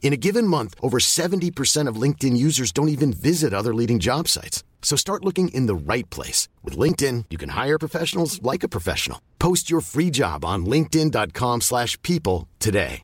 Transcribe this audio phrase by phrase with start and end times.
[0.00, 4.28] In a given month, over 70% of LinkedIn users don't even visit other leading job
[4.28, 4.62] sites.
[4.80, 6.48] So start looking in the right place.
[6.62, 9.20] With LinkedIn, you can hire professionals like a professional.
[9.38, 13.02] Post your free job on linkedin.com slash people today.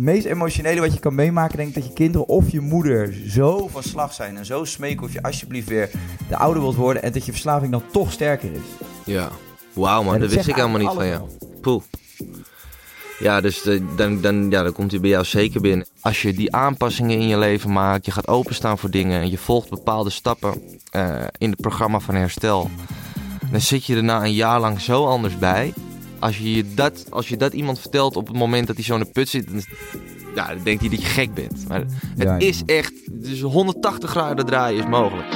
[0.00, 3.14] Het meest emotionele wat je kan meemaken, denk ik, dat je kinderen of je moeder
[3.26, 5.90] zo van slag zijn en zo smeken of je alsjeblieft weer
[6.28, 8.86] de ouder wilt worden en dat je verslaving dan toch sterker is.
[9.04, 9.30] Ja.
[9.72, 11.22] Wauw man, dat dat wist ik helemaal niet van jou.
[11.60, 11.82] Poeh.
[13.18, 15.86] Ja, dus de- dan, dan, ja, dan komt hij bij jou zeker binnen.
[16.00, 19.38] Als je die aanpassingen in je leven maakt, je gaat openstaan voor dingen en je
[19.38, 22.70] volgt bepaalde stappen eh, in het programma van herstel,
[23.50, 25.72] dan zit je er na een jaar lang zo anders bij.
[26.18, 28.94] Als je, je dat, als je dat iemand vertelt op het moment dat hij zo
[28.94, 29.62] in de put zit, dan,
[30.34, 31.68] ja, dan denkt hij dat je gek bent.
[31.68, 35.26] Maar het Ja, is echt, dus 180 graden draaien is mogelijk.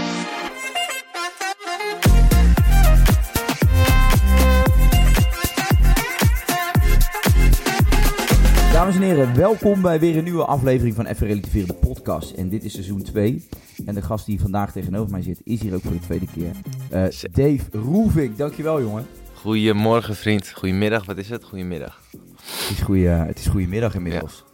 [8.85, 12.31] Dames en heren, welkom bij weer een nieuwe aflevering van Even Relativeren, de podcast.
[12.31, 13.47] En dit is seizoen 2.
[13.87, 16.51] En de gast die vandaag tegenover mij zit, is hier ook voor de tweede keer.
[16.91, 19.07] Eh, Dave Roevink, dankjewel jongen.
[19.35, 21.45] Goedemorgen vriend, goedemiddag, wat is het?
[21.45, 22.01] Goedemiddag.
[22.11, 24.45] Het is, goeie, het is goedemiddag inmiddels.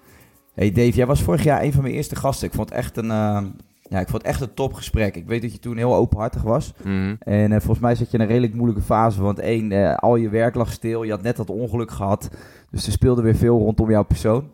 [0.55, 2.49] Hey Dave, jij was vorig jaar een van mijn eerste gasten.
[2.49, 3.43] Ik vond het echt een, eh,
[3.91, 5.17] ja, ik vond het echt een topgesprek.
[5.17, 6.73] Ik weet dat je toen heel openhartig was.
[6.83, 7.15] Mhm.
[7.19, 9.23] En eh, volgens mij zat je in een redelijk moeilijke fase.
[9.23, 11.03] Want één, eh, al je werk lag stil.
[11.03, 12.29] Je had net dat ongeluk gehad.
[12.71, 14.51] Dus er speelde weer veel rondom jouw persoon.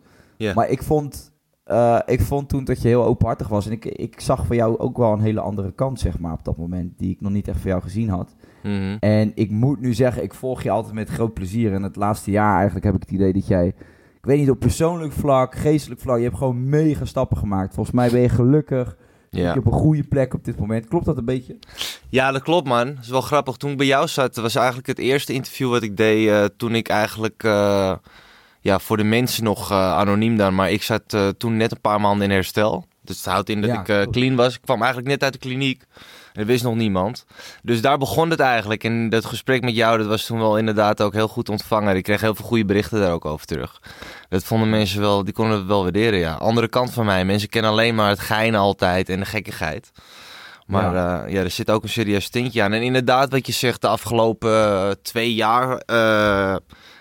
[0.55, 1.33] Maar ik vond,
[1.63, 3.65] eh, ik vond toen dat je heel openhartig was.
[3.65, 6.45] En ik, ik zag van jou ook wel een hele andere kant, zeg maar, op
[6.45, 6.97] dat moment.
[6.97, 8.35] Die ik nog niet echt van jou gezien had.
[8.63, 8.97] Mhm.
[8.99, 11.73] En ik moet nu zeggen, ik volg je altijd met groot plezier.
[11.73, 13.67] En het laatste jaar eigenlijk heb ik het idee dat jij...
[14.17, 16.17] Ik weet niet, op persoonlijk vlak, geestelijk vlak...
[16.17, 17.73] Je hebt gewoon mega stappen gemaakt.
[17.73, 18.97] Volgens mij ben je gelukkig.
[19.29, 19.53] Ja.
[19.53, 20.87] Je op een goede plek op dit moment.
[20.87, 21.57] Klopt dat een beetje?
[22.09, 22.87] Ja, dat klopt man.
[22.87, 23.57] Dat is wel grappig.
[23.57, 26.75] Toen ik bij jou zat, was eigenlijk het eerste interview wat ik deed eh, toen
[26.75, 27.93] ik eigenlijk, eh,
[28.59, 32.01] ja, voor de mensen nog eh, anoniem dan, maar ik zat toen net een paar
[32.01, 32.85] maanden in herstel.
[33.01, 34.55] Dus het houdt in dat Ja, ik clean was.
[34.55, 35.83] Ik kwam eigenlijk net uit de kliniek.
[36.37, 37.25] Dat wist nog niemand.
[37.63, 38.83] Dus daar begon het eigenlijk.
[38.83, 41.95] En dat gesprek met jou, dat was toen wel inderdaad ook heel goed ontvangen.
[41.95, 43.81] Ik kreeg heel veel goede berichten daar ook over terug.
[44.29, 46.33] Dat vonden mensen wel, die konden het wel waarderen, ja.
[46.33, 47.25] Andere kant van mij.
[47.25, 49.91] Mensen kennen alleen maar het geinen altijd en de gekkigheid.
[50.65, 51.25] Maar ja.
[51.25, 52.73] ja, er zit ook een serieus tintje aan.
[52.73, 56.55] En inderdaad, wat je zegt, de afgelopen eh, twee jaar eh,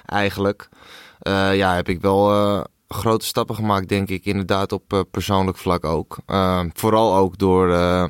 [0.06, 0.68] eigenlijk,
[1.18, 4.24] eh, ja, heb ik wel eh, grote stappen gemaakt, denk ik.
[4.24, 6.18] Inderdaad, op eh, persoonlijk vlak ook.
[6.26, 8.04] Eh, vooral ook door, eh,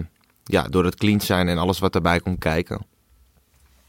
[0.49, 2.87] ja, door het clean zijn en alles wat daarbij komt kijken.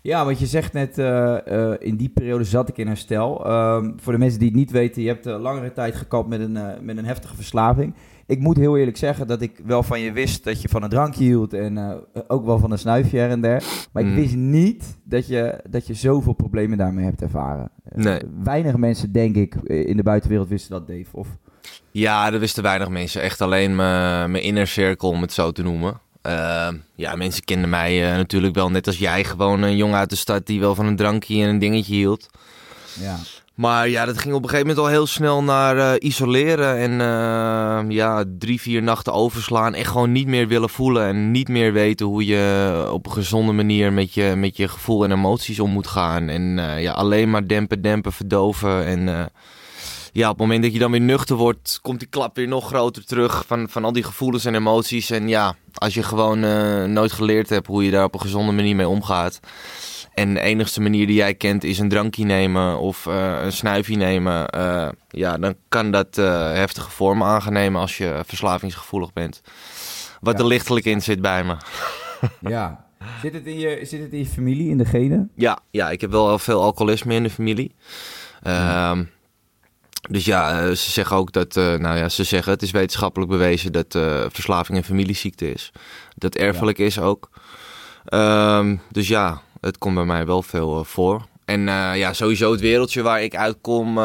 [0.01, 3.45] Ja, want je zegt net, eh, eh, in die periode zat ik in herstel.
[3.45, 6.39] Ehm, voor de mensen die het niet weten, je hebt eh, langere tijd gekapt met
[6.39, 7.93] een, met een heftige verslaving.
[8.25, 10.89] Ik moet heel eerlijk zeggen dat ik wel van je wist dat je van een
[10.89, 13.63] drankje hield en ook wel van een snuifje her en der.
[13.91, 14.15] Maar ik Mm.
[14.15, 17.69] wist niet dat je, dat je zoveel problemen daarmee hebt ervaren.
[17.95, 18.21] Nee.
[18.43, 21.07] weinig mensen, denk ik, in de buitenwereld wisten dat, Dave.
[21.11, 21.27] Of...
[21.91, 23.21] Ja, dat wisten weinig mensen.
[23.21, 25.99] Echt alleen mijn mijn inner circle, om het zo te noemen.
[26.27, 29.23] Eh, ja, mensen kenden mij eh, natuurlijk wel net als jij.
[29.23, 32.29] Gewoon een jongen uit de stad die wel van een drankje en een dingetje hield.
[32.99, 33.17] Ja.
[33.53, 36.77] Maar ja, dat ging op een gegeven moment al heel snel naar eh, isoleren.
[36.77, 39.73] En eh, ja, drie, vier nachten overslaan.
[39.73, 41.07] En gewoon niet meer willen voelen.
[41.07, 45.03] En niet meer weten hoe je op een gezonde manier met je, met je gevoel
[45.03, 46.29] en emoties om moet gaan.
[46.29, 48.85] En ja, alleen maar dempen, dempen, verdoven.
[48.85, 49.29] En
[50.17, 52.67] ja, op het moment dat je dan weer nuchter wordt, komt die klap weer nog
[52.67, 53.43] groter terug.
[53.47, 55.09] Van, van al die gevoelens en emoties.
[55.09, 58.51] En ja, als je gewoon eh, nooit geleerd hebt hoe je daar op een gezonde
[58.51, 59.39] manier mee omgaat.
[60.13, 63.95] En de enigste manier die jij kent is een drankje nemen of eh, een snuifje
[63.95, 64.47] nemen.
[64.49, 66.15] eh, ja, dan kan dat
[66.53, 69.41] heftige vormen aangenemen als je verslavingsgevoelig bent.
[70.21, 70.39] Wat Ja.
[70.43, 71.55] er lichtelijk in zit bij me.
[72.55, 72.85] ja.
[73.21, 75.31] Zit, het in je, zit het in je familie, in de genen?
[75.35, 77.75] Ja, ja, ik heb wel veel alcoholisme in de familie.
[78.43, 79.03] Ehm,
[80.07, 83.31] Dus ja, eh, ze zeggen ook dat, eh, nou ja, ze zeggen het is wetenschappelijk
[83.31, 85.71] bewezen dat eh, verslaving een familieziekte is.
[86.15, 87.29] Dat erfelijk is ook.
[88.05, 91.25] Ehm, dus ja, het komt bij mij wel veel voor.
[91.45, 93.97] En uh, ja, sowieso het wereldje waar ik uitkom.
[93.97, 94.03] Uh,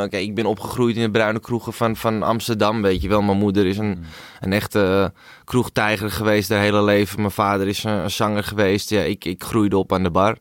[0.00, 3.22] kijk, ik ben opgegroeid in de bruine kroegen van, van Amsterdam, weet je wel.
[3.22, 4.04] Mijn moeder is een,
[4.40, 5.12] een echte
[5.44, 7.20] kroegtijger geweest haar hele leven.
[7.20, 8.90] Mijn vader is een, een zanger geweest.
[8.90, 10.36] Ja, ik, ik groeide op aan de bar.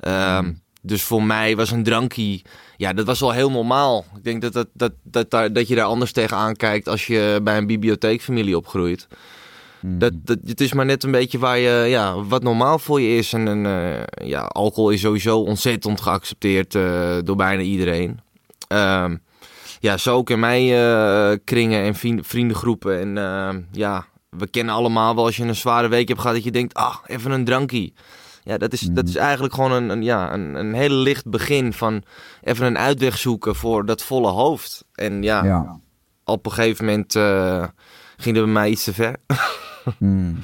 [0.00, 2.42] Um, dus voor mij was een drankie,
[2.80, 4.04] ja, dat was al heel normaal.
[4.16, 7.40] Ik denk dat, dat, dat, dat, dat, dat je daar anders tegenaan kijkt als je
[7.42, 9.08] bij een bibliotheekfamilie opgroeit.
[9.80, 9.98] Hmm.
[9.98, 13.16] Dat, dat, het is maar net een beetje waar je, ja, wat normaal voor je
[13.16, 13.32] is.
[13.32, 18.20] En, en uh, ja, alcohol is sowieso ontzettend geaccepteerd uh, door bijna iedereen.
[18.72, 19.04] Uh,
[19.80, 23.16] ja, zo ook in mijn uh, kringen en vriendengroepen.
[23.16, 26.50] En ja, we kennen allemaal wel als je een zware week hebt gehad dat je
[26.50, 27.94] denkt, ah, even een drankie.
[28.42, 29.22] Ja, dat is, dat is hmm.
[29.22, 32.02] eigenlijk gewoon een, een, ja, een, een heel licht begin van
[32.42, 34.84] even een uitweg zoeken voor dat volle hoofd.
[34.94, 35.80] En ja, ja.
[36.24, 37.12] op een gegeven moment
[38.16, 39.16] ging het bij mij iets te ver.
[39.98, 40.36] Hmm.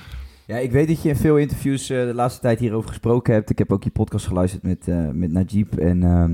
[0.46, 3.50] Ja, ik weet dat je in veel interviews uh, de laatste tijd hierover gesproken hebt.
[3.50, 6.02] Ik heb ook je podcast geluisterd met, uh, met Najib en...
[6.02, 6.24] Uh,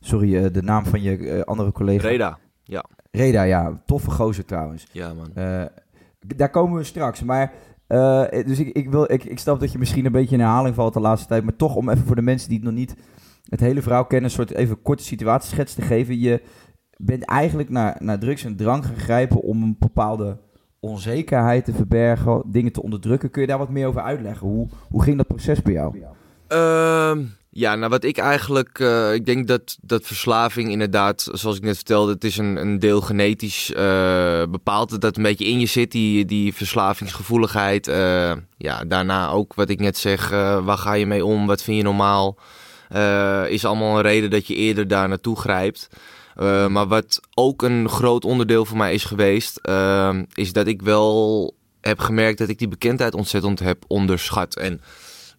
[0.00, 2.08] sorry, uh, de naam van je andere collega.
[2.08, 2.84] Reda, ja.
[3.10, 3.82] Reda, ja.
[3.86, 4.86] Toffe gozer trouwens.
[4.92, 5.32] Ja, man.
[6.36, 7.22] daar komen we straks.
[7.22, 7.52] Maar,
[8.46, 10.94] dus ik, ik, wil, ik, ik snap dat je misschien een beetje in herhaling valt
[10.94, 11.44] de laatste tijd.
[11.44, 12.96] Maar toch om even voor de mensen die het nog niet
[13.48, 14.30] het hele verhaal kennen...
[14.30, 16.18] een soort even korte situatieschets te geven.
[16.18, 16.42] Je
[16.96, 20.38] bent eigenlijk naar, naar drugs en drank gegrijpen om een bepaalde
[20.80, 23.30] onzekerheid te verbergen, dingen te onderdrukken.
[23.30, 24.48] Kun je daar wat meer over uitleggen?
[24.48, 25.96] Hoe, hoe ging dat proces bij jou?
[26.48, 27.18] Uh,
[27.56, 31.76] ja, nou wat ik eigenlijk, uh, ik denk dat, dat verslaving inderdaad, zoals ik net
[31.76, 33.76] vertelde, het is een, een deel genetisch uh,
[34.50, 35.00] bepaald.
[35.00, 37.88] Dat een beetje in je zit, die, die verslavingsgevoeligheid.
[37.88, 40.28] Uh, ja, daarna ook wat ik net zeg,
[40.64, 42.38] waar ga je mee om, wat vind je normaal?
[43.48, 45.88] is allemaal een reden dat je eerder daar naartoe grijpt.
[46.68, 49.60] Maar wat ook een groot onderdeel voor mij is geweest,
[50.32, 54.56] is dat ik wel heb gemerkt dat ik die bekendheid ontzettend heb onderschat.
[54.56, 54.80] En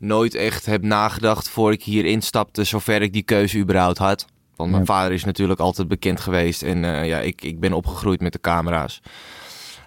[0.06, 4.26] nooit echt heb nagedacht voor ik hier instapte, zover ik die keuze überhaupt had.
[4.56, 8.22] Want mijn vader is natuurlijk altijd bekend geweest en uh, ja, ik, ik ben opgegroeid
[8.22, 9.02] met de camera's.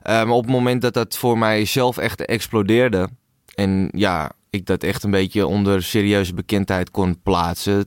[0.02, 3.08] maar op het moment dat dat voor mij zelf echt explodeerde
[3.54, 7.86] en ja, ik dat echt een beetje onder serieuze bekendheid kon plaatsen,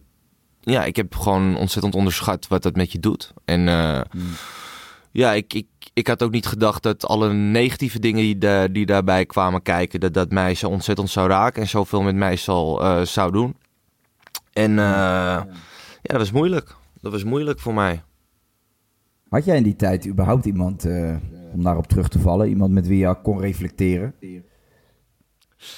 [0.62, 3.34] ja, ik heb gewoon ontzettend onderschat wat dat met je doet.
[3.46, 4.02] En uh,
[5.12, 8.86] ja, ik, ik, ik had ook niet gedacht dat alle negatieve dingen die, de, die
[8.86, 12.84] daarbij kwamen kijken, dat dat mij zo ontzettend zou raken en zoveel met mij zal,
[12.84, 13.56] uh, zou doen.
[14.54, 15.48] En uh, ja,
[16.02, 16.76] dat was moeilijk.
[17.02, 18.04] Dat was moeilijk voor mij.
[19.30, 20.86] Had jij in die tijd überhaupt iemand,
[21.54, 24.14] om daarop terug te vallen, iemand met wie je kon reflecteren?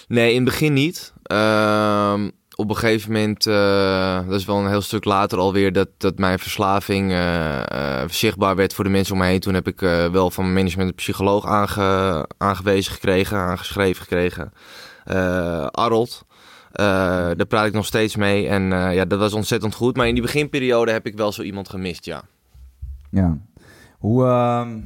[0.07, 1.13] Nee, in het begin niet.
[1.31, 5.89] Uh, op een gegeven moment, uh, dat is wel een heel stuk later alweer, dat,
[5.97, 9.39] dat mijn verslaving uh, uh, zichtbaar werd voor de mensen om me heen.
[9.39, 9.79] Toen heb ik
[10.11, 14.51] wel van mijn management een psycholoog aange, aangewezen gekregen, aangeschreven gekregen.
[15.71, 16.25] Arold.
[16.71, 18.63] daar praat ik nog steeds mee en
[18.93, 19.95] ja, dat was ontzettend goed.
[19.95, 22.21] Maar in die beginperiode heb ik wel zo iemand gemist, ja.
[23.09, 23.37] Ja.
[23.97, 24.79] Hoe, ehm,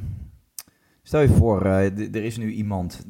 [1.02, 3.04] stel je voor, er is nu iemand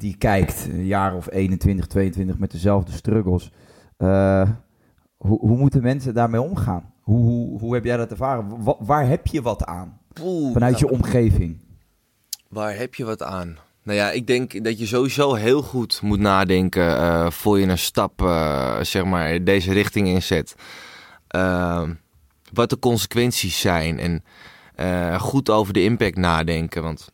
[0.00, 3.50] die kijkt, een jaar of 21, 22 met dezelfde struggles.
[4.02, 4.48] Uh,
[5.16, 6.92] hoe, hoe moeten mensen daarmee omgaan?
[7.00, 8.62] Hoe, hoe, hoe heb jij dat ervaren?
[8.64, 10.00] Wa waar heb je wat aan?
[10.22, 11.58] Oeh, Vanuit je omgeving.
[12.48, 13.58] Waar heb je wat aan?
[13.82, 17.78] Nou ja, ik denk dat je sowieso heel goed moet nadenken uh, voor je een
[17.78, 20.54] stap, uh, zeg maar, deze richting inzet.
[22.52, 24.22] wat de consequenties zijn en
[25.20, 26.82] goed over de impact nadenken.
[26.82, 27.12] Want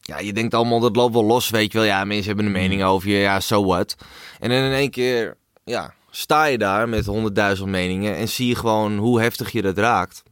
[0.00, 1.86] ja, je denkt allemaal, dat loopt wel los, weet je wel.
[1.86, 2.86] Ja, mensen hebben een mening mm.
[2.86, 3.96] over je, ja, so what.
[4.40, 8.54] En dan in één keer, ja, sta je daar met honderdduizend meningen en zie je
[8.54, 10.22] gewoon hoe heftig je dat raakt.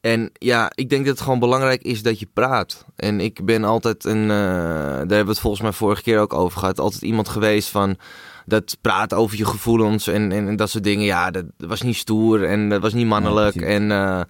[0.00, 2.84] En ja, ik denk dat het gewoon belangrijk is dat je praat.
[2.96, 6.32] En ik ben altijd een, uh, daar hebben we het volgens mij vorige keer ook
[6.32, 7.96] over gehad, altijd iemand geweest van
[8.46, 11.04] dat praten over je gevoelens en, en, dat soort dingen.
[11.04, 13.56] Ja, dat was niet stoer en dat was niet mannelijk.
[13.56, 14.26] en uh, ja.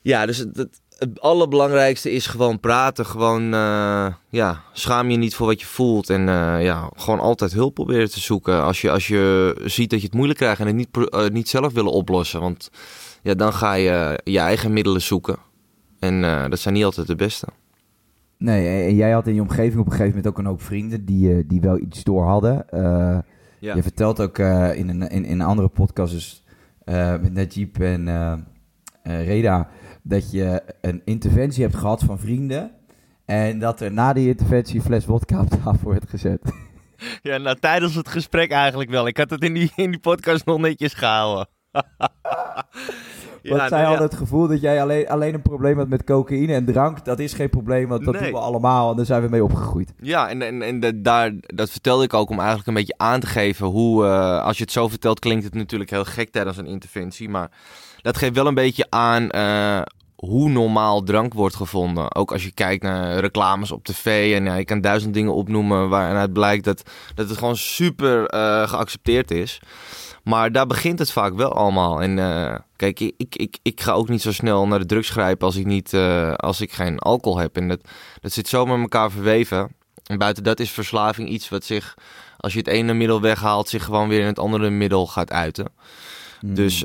[0.00, 0.68] ja, dus dat,
[1.00, 3.06] het allerbelangrijkste is gewoon praten.
[3.06, 6.10] Gewoon, uh, ja, schaam je niet voor wat je voelt.
[6.10, 8.62] En uh, ja, gewoon altijd hulp proberen te zoeken.
[8.62, 11.48] Als je, als je ziet dat je het moeilijk krijgt en het niet, uh, niet
[11.48, 12.40] zelf willen oplossen.
[12.40, 12.70] Want
[13.22, 15.36] ja, dan ga je je eigen middelen zoeken.
[15.98, 17.46] En dat zijn niet altijd de beste.
[18.38, 21.04] Nee, en jij had in je omgeving op een gegeven moment ook een hoop vrienden
[21.04, 22.66] die, die wel iets door hadden.
[23.60, 23.74] Ja.
[23.74, 26.44] Je vertelt ook in, een, in, in een andere podcast dus,
[27.20, 28.46] met Najib en
[29.02, 29.68] Reda
[30.02, 32.70] dat je een interventie hebt gehad van vrienden.
[33.24, 36.40] En dat er na die interventie een fles wodka op tafel werd gezet.
[37.22, 39.06] Ja, nou tijdens het gesprek eigenlijk wel.
[39.06, 41.48] Ik had het in die, in die podcast nog netjes gehouden.
[43.42, 44.02] Want Ja, zij nou, ja.
[44.02, 47.04] het gevoel dat jij alleen, alleen een probleem had met cocaïne en drank.
[47.04, 48.22] Dat is geen probleem, want dat Nee.
[48.22, 48.90] doen we allemaal.
[48.90, 49.92] En daar zijn we mee opgegroeid.
[50.00, 53.26] Ja, en, en, en daar, dat vertelde ik ook om eigenlijk een beetje aan te
[53.26, 56.66] geven hoe, eh, als je het zo vertelt, klinkt het natuurlijk heel gek tijdens een
[56.66, 57.28] interventie.
[57.28, 57.50] Maar
[58.02, 59.82] dat geeft wel een beetje aan eh,
[60.14, 62.14] hoe normaal drank wordt gevonden.
[62.14, 65.88] Ook als je kijkt naar reclames op tv en ja, je kan duizend dingen opnoemen
[65.88, 66.82] waaruit blijkt dat,
[67.14, 69.60] dat het gewoon super eh, geaccepteerd is.
[70.24, 72.02] Maar daar begint het vaak wel allemaal.
[72.02, 75.10] En eh, kijk, ik, ik, ik, ik ga ook niet zo snel naar de drugs
[75.10, 75.94] grijpen als ik, niet,
[76.36, 77.56] als ik geen alcohol heb.
[77.56, 77.80] En dat,
[78.20, 79.74] dat zit zo met elkaar verweven.
[80.10, 81.94] En buiten dat is verslaving iets wat zich,
[82.36, 85.66] als je het ene middel weghaalt, zich gewoon weer in het andere middel gaat uiten.
[86.40, 86.54] Hmm.
[86.54, 86.82] Dus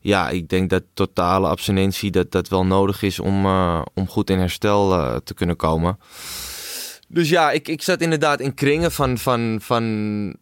[0.00, 4.30] ja, ik denk dat totale abstinentie dat, dat wel nodig is om, eh, om goed
[4.30, 5.98] in herstel eh, te kunnen komen.
[7.08, 10.36] Dus ja, ik, ik zat inderdaad in kringen van, van, van,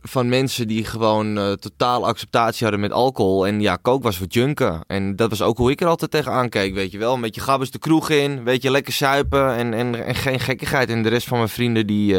[0.00, 3.46] van mensen die gewoon eh totaal acceptatie hadden met alcohol.
[3.46, 4.80] En ja, coke was voor junken.
[4.86, 7.14] En dat was ook hoe ik er altijd tegenaan keek, weet je wel.
[7.14, 10.90] Een beetje gabbers de kroeg in, weet je, lekker suipen en, en, en geen gekkigheid.
[10.90, 12.16] En de rest van mijn vrienden, die,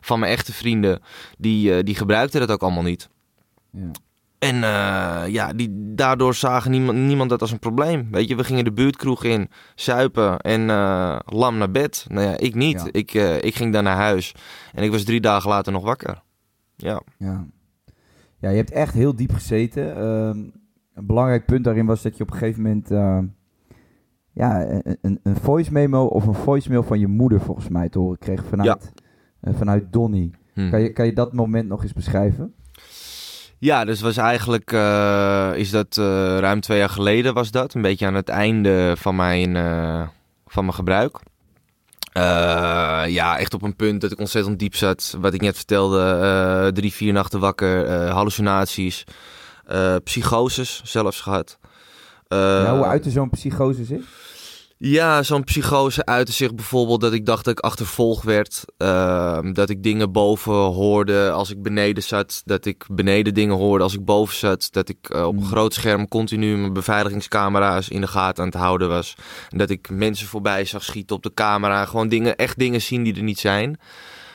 [0.00, 1.02] van mijn echte vrienden,
[1.38, 3.08] die, die gebruikten dat ook allemaal niet.
[3.70, 3.90] Ja.
[4.40, 8.08] En eh, ja, die, daardoor zagen niemand, niemand dat als een probleem.
[8.10, 12.06] Weet je, we gingen de buurtkroeg in, suipen en eh, lam naar bed.
[12.08, 12.80] Nou ja, ik niet.
[12.80, 12.88] Ja.
[12.90, 14.34] Ik, eh, ik ging dan naar huis
[14.74, 16.22] en ik was drie dagen later nog wakker.
[16.76, 17.02] Ja.
[17.18, 17.46] Ja.
[18.38, 19.96] ja, je hebt echt heel diep gezeten.
[19.96, 20.38] Ehm,
[20.94, 22.88] een belangrijk punt daarin was dat je op een gegeven moment...
[24.32, 24.66] ja,
[25.00, 28.44] een, een, voice memo of een voicemail van je moeder volgens mij te horen kreeg
[28.44, 28.92] vanuit,
[29.40, 30.30] eh, vanuit Donny.
[30.54, 30.70] Hm.
[30.70, 32.54] Kan, je, kan je dat moment nog eens beschrijven?
[33.60, 36.04] Ja, dus was eigenlijk, eh, is dat eh,
[36.38, 37.74] ruim twee jaar geleden was dat.
[37.74, 40.02] Een beetje aan het einde van mijn, eh,
[40.46, 41.18] van mijn gebruik.
[43.08, 45.16] Ja, echt op een punt dat ik ontzettend diep zat.
[45.20, 49.04] Wat ik net vertelde, drie, vier nachten wakker, hallucinaties,
[50.04, 51.58] psychoses zelfs gehad.
[52.30, 54.02] Eh, ja, hoe uit zo'n psychose zit?
[54.82, 58.64] Ja, zo'n psychose uitte zich bijvoorbeeld dat ik dacht dat ik achtervolgd werd.
[58.76, 62.42] Ehm, dat ik dingen boven hoorde als ik beneden zat.
[62.44, 64.68] Dat ik beneden dingen hoorde als ik boven zat.
[64.70, 65.46] Dat ik eh, op een Mm.
[65.46, 69.14] groot scherm continu mijn beveiligingscamera's in de gaten aan het houden was.
[69.48, 71.84] En dat ik mensen voorbij zag schieten op de camera.
[71.84, 73.80] Gewoon dingen, echt dingen zien die er niet zijn.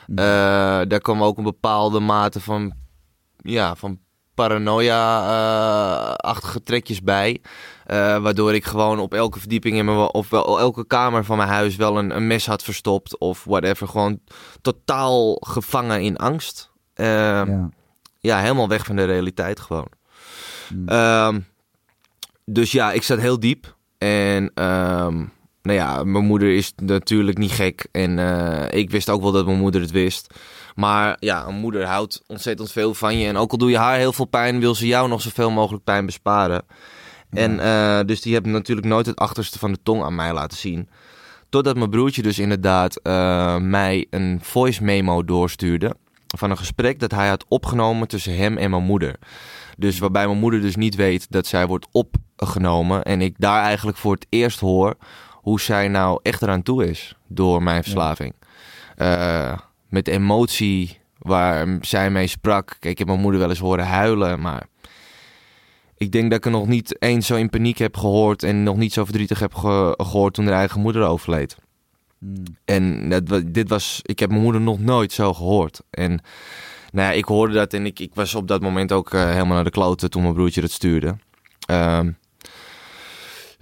[0.07, 0.17] Mm.
[0.17, 0.25] Eh,
[0.87, 2.73] daar kwam ook een bepaalde mate van,
[3.37, 3.99] ja, van
[4.35, 7.41] paranoia-achtige trekjes bij.
[7.85, 11.49] Eh, waardoor ik gewoon op elke verdieping in mijn, of wel elke kamer van mijn
[11.49, 13.17] huis wel een, een mes had verstopt.
[13.17, 13.87] Of whatever.
[13.87, 14.19] Gewoon
[14.61, 16.71] totaal gevangen in angst.
[16.93, 17.69] Eh, ja.
[18.19, 18.39] ja.
[18.39, 19.89] helemaal weg van de realiteit gewoon.
[20.73, 20.87] Mm.
[20.87, 21.39] Ehm,
[22.45, 23.75] dus ja, ik zat heel diep.
[23.97, 25.15] En ehm,
[25.61, 27.87] nou ja, mijn moeder is natuurlijk niet gek.
[27.91, 30.33] En eh, ik wist ook wel dat mijn moeder het wist.
[30.75, 33.27] Maar ja, een moeder houdt ontzettend veel van je.
[33.27, 35.83] En ook al doe je haar heel veel pijn, wil ze jou nog zoveel mogelijk
[35.83, 36.63] pijn besparen.
[37.29, 40.57] En eh, dus die hebben natuurlijk nooit het achterste van de tong aan mij laten
[40.57, 40.89] zien.
[41.49, 45.95] Totdat mijn broertje dus inderdaad eh, mij een voice memo doorstuurde.
[46.37, 49.15] Van een gesprek dat hij had opgenomen tussen hem en mijn moeder.
[49.77, 53.03] Dus waarbij mijn moeder dus niet weet dat zij wordt opgenomen.
[53.03, 54.95] En ik daar eigenlijk voor het eerst hoor
[55.31, 58.33] hoe zij nou echt eraan toe is door mijn verslaving.
[58.95, 59.57] Eh,
[59.89, 62.67] met de emotie waar zij mee sprak.
[62.67, 64.67] Kijk, ik heb mijn moeder wel eens horen huilen, maar
[66.05, 68.77] ik denk dat ik er nog niet eens zo in paniek heb gehoord en nog
[68.77, 71.57] niet zo verdrietig heb ge- gehoord toen haar eigen moeder overleed.
[72.19, 72.43] Mm.
[72.65, 75.81] En dat, dit was, ik heb mijn moeder nog nooit zo gehoord.
[75.89, 76.09] En
[76.91, 79.55] nou ja, ik hoorde dat en ik, ik was op dat moment ook eh, helemaal
[79.55, 81.15] naar de kloten toen mijn broertje dat stuurde.
[81.65, 82.11] Ehm,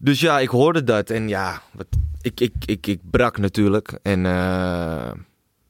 [0.01, 1.87] dus ja, ik hoorde dat en ja, wat,
[2.21, 3.99] ik, ik, ik, ik brak natuurlijk.
[4.01, 5.11] En eh,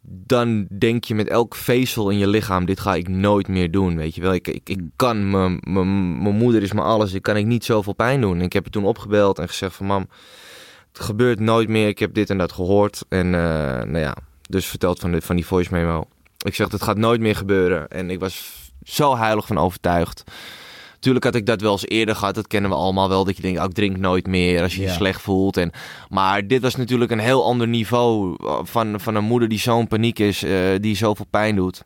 [0.05, 3.95] dan denk je met elk vezel in je lichaam, dit ga ik nooit meer doen,
[3.97, 4.33] weet je wel.
[4.33, 5.59] Ik, ik, ik kan, mijn-
[6.37, 8.37] moeder is me alles, ik kan ik niet zoveel pijn doen.
[8.37, 10.07] En ik heb het toen opgebeld en gezegd van mam,
[10.91, 13.05] het gebeurt nooit meer, ik heb dit en dat gehoord.
[13.09, 13.41] En eh,
[13.83, 14.15] nou ja,
[14.49, 16.07] dus verteld van, de, van die voice memo.
[16.45, 17.87] Ik zeg, het gaat nooit meer gebeuren.
[17.87, 20.23] En ik was zo heilig van overtuigd.
[21.03, 22.35] Tuurlijk had ik dat wel eens eerder gehad.
[22.35, 23.23] Dat kennen we allemaal wel.
[23.25, 25.57] Dat je denkt, oh, ik drink nooit meer als je je slecht voelt.
[25.57, 25.71] En,
[26.09, 29.87] maar dit was natuurlijk een heel ander niveau eh, van, van een moeder die zo'n
[29.87, 30.43] paniek is.
[30.43, 31.83] eh, die zoveel pijn doet.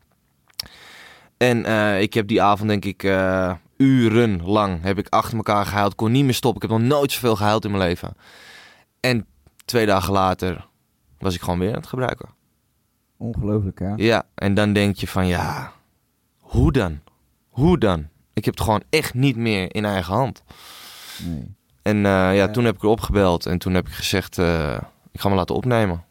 [1.37, 5.95] En eh, ik heb die avond denk ik eh, urenlang heb ik achter elkaar gehuild.
[5.95, 6.63] Kon niet meer stoppen.
[6.63, 8.13] Ik heb nog nooit zoveel gehuild in mijn leven.
[8.99, 9.25] En
[9.65, 10.67] twee dagen later
[11.19, 12.29] was ik gewoon weer aan het gebruiken.
[13.17, 13.93] Ongelooflijk, hè?
[13.95, 15.73] Ja, en dan denk je van ja,
[16.37, 16.99] hoe dan?
[17.49, 18.07] Hoe dan?
[18.37, 20.43] Ik heb het gewoon echt niet meer in eigen hand.
[21.25, 21.55] Nee.
[21.81, 22.47] En eh, ja, Ja.
[22.49, 24.77] toen heb ik erop gebeld en toen heb ik gezegd, eh,
[25.11, 26.03] ik ga me laten opnemen.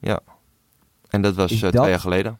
[0.00, 0.20] Ja.
[1.08, 2.38] En dat was eh, dat- twee jaar geleden.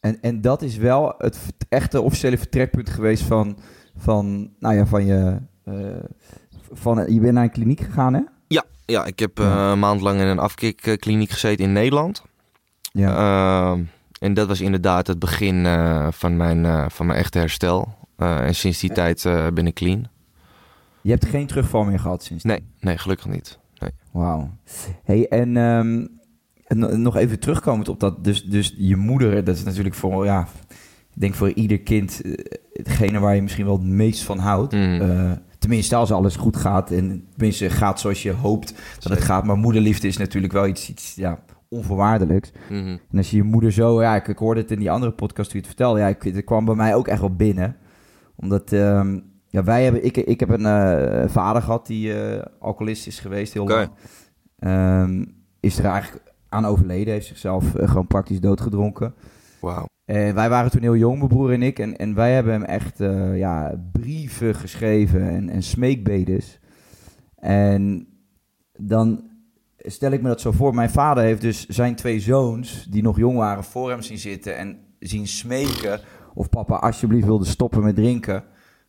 [0.00, 1.38] En, en dat is wel het
[1.68, 3.58] echte officiële vertrekpunt geweest van,
[3.96, 5.38] van, nou ja, van je...
[6.72, 8.20] van, je bent naar een kliniek gegaan, hè?
[8.48, 9.70] Ja, ja ik heb Ja.
[9.72, 12.22] een maand lang in een afkikkliniek gezeten in Nederland.
[12.92, 13.16] Ja.
[13.72, 13.82] Ehm,
[14.20, 15.66] en dat was inderdaad het begin
[16.12, 17.94] van, mijn, van mijn echte herstel.
[18.16, 20.08] Eh, en sinds die tijd eh, ben ik clean.
[21.00, 23.58] je hebt geen terugval meer gehad sinds Nee, nee, gelukkig niet.
[24.12, 24.50] Wauw.
[25.04, 26.06] Hey, en ehm,
[27.02, 28.24] nog even terugkomend op dat.
[28.24, 30.48] Dus, dus je moeder, dat is natuurlijk voor, ja,
[31.14, 32.32] ik denk voor ieder kind eh,
[32.72, 34.72] hetgene waar je misschien wel het meest van houdt.
[34.72, 35.44] Mm.
[35.58, 39.44] Tenminste, als alles goed gaat en tenminste gaat zoals je hoopt dat het gaat.
[39.44, 42.52] Maar moederliefde is natuurlijk wel iets, iets ja, onvoorwaardelijks.
[42.68, 42.96] Mhm.
[43.10, 45.50] En als je je moeder zo, ja, ik, ik hoorde het in die andere podcast
[45.50, 47.76] toen je het vertelde, ja, ik, het kwam bij mij ook echt wel binnen.
[48.36, 53.06] Omdat, ehm, ja, wij hebben, ik, ik heb een eh, vader gehad die eh, alcoholist
[53.06, 53.90] is geweest heel lang.
[54.58, 55.24] Ehm,
[55.60, 59.14] is er eigenlijk aan overleden, heeft zichzelf eh, gewoon praktisch doodgedronken.
[59.60, 59.86] Wauw.
[60.04, 61.78] En wij waren toen heel jong, mijn broer en ik.
[61.78, 62.98] En, en wij hebben hem echt
[63.34, 66.58] ja, brieven geschreven en, en smeekbedes.
[67.36, 68.08] En
[68.78, 69.30] dan
[69.78, 70.74] stel ik me dat zo voor.
[70.74, 74.56] Mijn vader heeft dus zijn twee zoons, die nog jong waren, voor hem zien zitten.
[74.56, 76.00] En zien smeken
[76.36, 78.44] of papa alsjeblieft wilde stoppen met drinken.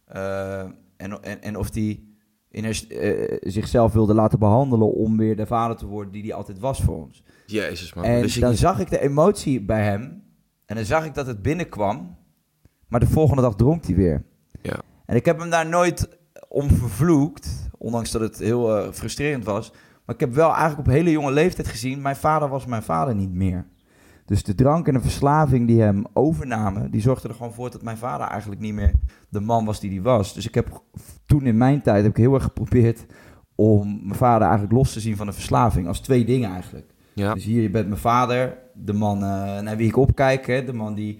[0.06, 0.60] Eh,
[0.98, 2.04] en, en, en of hij
[2.50, 6.60] in eh, zichzelf wilde laten behandelen om weer de vader te worden die hij altijd
[6.60, 7.24] was voor ons.
[7.46, 8.04] Jezus man.
[8.04, 8.60] En dan niet.
[8.60, 10.24] zag ik de emotie bij hem.
[10.66, 12.18] En dan zag ik dat het binnenkwam.
[12.88, 14.24] Maar de volgende dag dronk hij weer.
[14.62, 14.82] Ja.
[15.06, 17.70] En ik heb hem daar nooit om vervloekt.
[17.78, 19.72] Ondanks dat het heel eh, frustrerend was.
[20.06, 22.02] Maar ik heb wel eigenlijk op hele jonge leeftijd gezien.
[22.02, 23.68] Mijn vader was mijn vader niet meer.
[24.28, 26.92] Dus de drank en de verslaving die hem overnamen.
[26.92, 28.92] Die zorgden er gewoon voor dat mijn vader eigenlijk niet meer
[29.30, 30.34] de man was die hij was.
[30.34, 30.82] Dus ik heb
[31.26, 33.06] toen in mijn tijd heb ik heel erg geprobeerd.
[33.56, 35.88] Om mijn vader eigenlijk los te zien van de verslaving.
[35.88, 36.94] Als twee dingen eigenlijk.
[37.14, 37.34] Ja.
[37.34, 40.74] Dus hier, je bent mijn vader, de man eh, naar wie ik opkijk, hè, de
[40.74, 41.20] man die,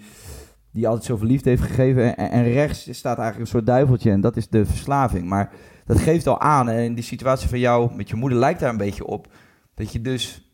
[0.72, 2.18] die altijd zoveel liefde heeft gegeven.
[2.18, 5.28] En, en rechts staat eigenlijk een soort duiveltje en dat is de verslaving.
[5.28, 5.52] Maar
[5.86, 8.78] dat geeft al aan, en die situatie van jou met je moeder lijkt daar een
[8.78, 9.28] beetje op,
[9.74, 10.47] dat je dus,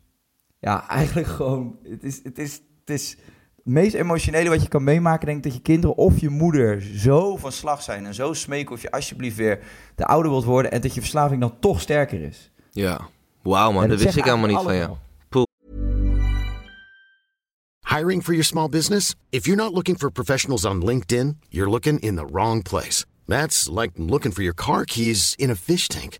[0.63, 3.09] ja, eigenlijk gewoon, het is, het is, het is
[3.55, 6.81] het meest emotionele wat je kan meemaken, denk ik, dat je kinderen of je moeder
[6.81, 9.59] zo van slag zijn en zo smeken of je alsjeblieft weer
[9.95, 12.51] de ouder wilt worden en dat je verslaving dan toch sterker is.
[12.71, 12.99] Ja.
[13.41, 14.97] Wauw man, dat wist ik helemaal niet van jou.
[17.97, 19.15] Hiring for your small business?
[19.29, 23.05] If you're not looking for professionals on LinkedIn, you're looking in the wrong place.
[23.27, 26.19] That's like looking for your car keys in a fish tank.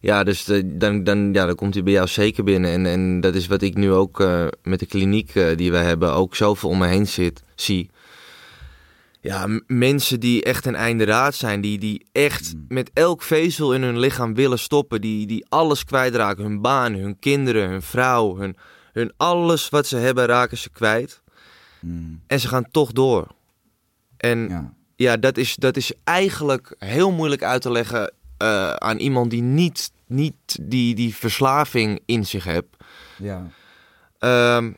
[0.00, 2.70] Ja, dus eh, dan, dan, ja, dan komt hij bij jou zeker binnen.
[2.70, 5.76] En, en dat is wat ik nu ook eh, met de kliniek eh, die we
[5.76, 7.90] hebben ook zoveel om me heen zit, zie.
[9.20, 13.82] Ja, mensen die echt een einde raad zijn, die, die echt met elk vezel in
[13.82, 18.56] hun lichaam willen stoppen, die, die alles kwijtraken, hun baan, hun kinderen, hun vrouw, hun,
[18.92, 21.22] hun alles wat ze hebben raken ze kwijt.
[22.26, 23.26] En ze gaan toch door.
[24.16, 24.74] En Ja.
[24.96, 29.42] ja, dat is, dat is eigenlijk heel moeilijk uit te leggen eh, aan iemand die
[29.42, 32.76] niet, niet die, die verslaving in zich hebt.
[33.18, 33.46] Ja.
[34.18, 34.72] Ehm,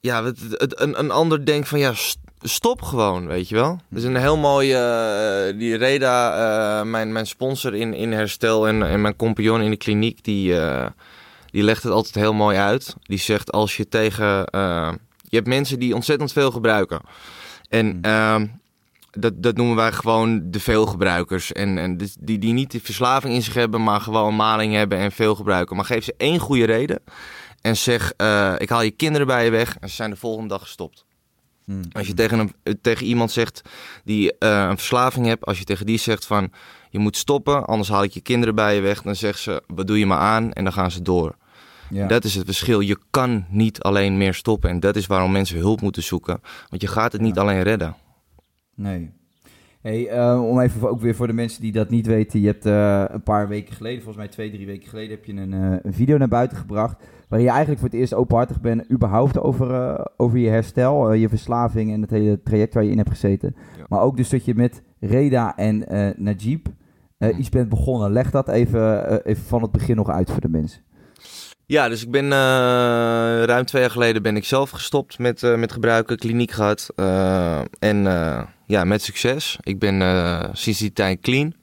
[0.00, 3.80] ja, het, het- een, een ander denkt van ja, st- stop gewoon, weet je wel.
[3.88, 6.32] Dat is een heel mooie, eh, die Reda,
[6.80, 10.54] eh, mijn, mijn sponsor in, in herstel en, en mijn compagnon in de kliniek, die,
[11.46, 12.94] die legt het altijd heel mooi uit.
[13.02, 14.26] Die zegt als je tegen,
[15.28, 17.00] je hebt mensen die ontzettend veel gebruiken.
[17.68, 18.46] En ehm,
[19.14, 21.52] dat, dat noemen wij gewoon de veelgebruikers.
[21.52, 24.98] En, en dus die, die niet de verslaving in zich hebben, maar gewoon maling hebben
[24.98, 25.76] en veel gebruiken.
[25.76, 27.02] Maar geef ze één goede reden.
[27.60, 29.76] En zeg, eh, ik haal je kinderen bij je weg.
[29.80, 31.04] En ze zijn de volgende dag gestopt.
[31.64, 31.82] Hmm.
[31.92, 33.62] Als je tegen, een, eh, tegen iemand zegt
[34.04, 35.44] die eh, een verslaving hebt.
[35.44, 36.52] Als je tegen die zegt van,
[36.90, 37.64] je moet stoppen.
[37.64, 39.02] Anders haal ik je kinderen bij je weg.
[39.02, 40.52] Dan zegt ze, wat doe je maar aan?
[40.52, 41.36] En dan gaan ze door.
[41.90, 42.06] Ja.
[42.06, 42.80] Dat is het verschil.
[42.80, 44.70] Je kan niet alleen meer stoppen.
[44.70, 46.40] En dat is waarom mensen hulp moeten zoeken.
[46.68, 47.96] Want je gaat het niet alleen redden.
[48.74, 49.10] Nee.
[49.82, 52.40] Hey, eh, om even ook weer voor de mensen die dat niet weten.
[52.40, 55.32] Je hebt eh, een paar weken geleden, volgens mij twee, drie weken geleden, heb je
[55.32, 56.96] een, eh, een video naar buiten gebracht.
[57.28, 61.92] Waarin je eigenlijk voor het eerst openhartig bent, überhaupt over, over je herstel, je verslaving
[61.92, 63.54] en het hele traject waar je in hebt gezeten.
[63.78, 63.84] Ja.
[63.88, 65.84] Maar ook dus dat je met Reda en
[66.16, 66.66] Najib
[67.18, 67.38] Mhm.
[67.38, 68.12] iets bent begonnen.
[68.12, 70.80] Leg dat even, even van het begin nog uit voor de mensen.
[71.66, 72.30] Ja, dus ik ben
[73.44, 76.90] ruim twee jaar geleden ben ik zelf gestopt met, met gebruiken, kliniek gehad.
[76.96, 78.06] eh, en
[78.66, 79.58] ja, met succes.
[79.62, 81.54] Ik ben eh, sinds die tijd clean.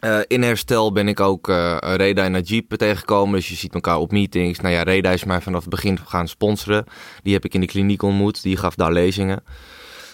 [0.00, 3.34] Eh, in herstel ben ik ook uh, Reda en Najib tegengekomen.
[3.34, 4.60] Dus je ziet elkaar op meetings.
[4.60, 6.84] Nou ja, Reda is mij vanaf het begin gaan sponsoren.
[7.22, 8.42] Die heb ik in de kliniek ontmoet.
[8.42, 9.42] Die gaf daar lezingen.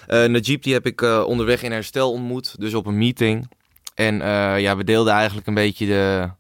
[0.09, 2.61] Uh, Najib die heb ik onderweg in herstel ontmoet.
[2.61, 3.49] Dus op een meeting.
[3.95, 4.17] En
[4.61, 6.31] ja, we deelden eigenlijk een beetje de,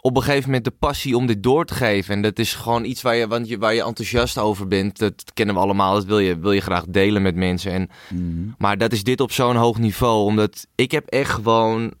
[0.00, 2.14] op een gegeven moment de passie om dit door te geven.
[2.14, 4.98] En dat is gewoon iets waar je, want je, waar je enthousiast over bent.
[4.98, 5.94] Dat kennen we allemaal.
[5.94, 7.72] Dat wil je, wil je graag delen met mensen.
[7.72, 8.48] En, mhm.
[8.58, 10.24] Maar dat is dit op zo'n hoog niveau.
[10.24, 11.92] Omdat ik heb echt gewoon.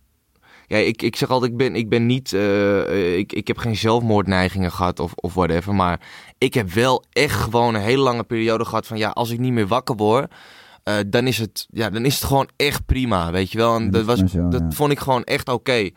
[0.66, 2.32] Ja, ik, ik zeg altijd, ik ben, ik ben niet.
[2.32, 5.74] Uh, ik, ik heb geen zelfmoordneigingen gehad of, of whatever.
[5.74, 6.00] Maar
[6.38, 9.52] ik heb wel echt gewoon een hele lange periode gehad van ja, als ik niet
[9.52, 10.32] meer wakker word.
[10.84, 13.76] Uh, dan, is het, ja, dan is het gewoon echt prima, weet je wel.
[13.76, 15.90] En dat, was, dat vond ik gewoon echt oké.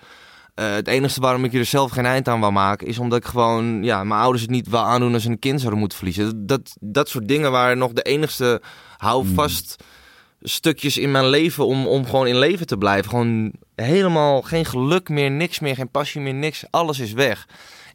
[0.56, 3.26] Uh, het enige waarom ik er zelf geen eind aan wou maken, is omdat ik
[3.26, 6.48] gewoon, ja, mijn ouders het niet wil aandoen als ze een kind zouden moeten verliezen.
[6.48, 8.62] Dat, dat, soort dingen waren nog de enigste
[8.98, 10.48] houvast hmm.
[10.48, 13.10] stukjes in mijn leven om, om gewoon in leven te blijven.
[13.10, 16.66] Gewoon helemaal geen geluk meer, niks meer, geen passie meer, niks.
[16.70, 17.48] Alles is weg.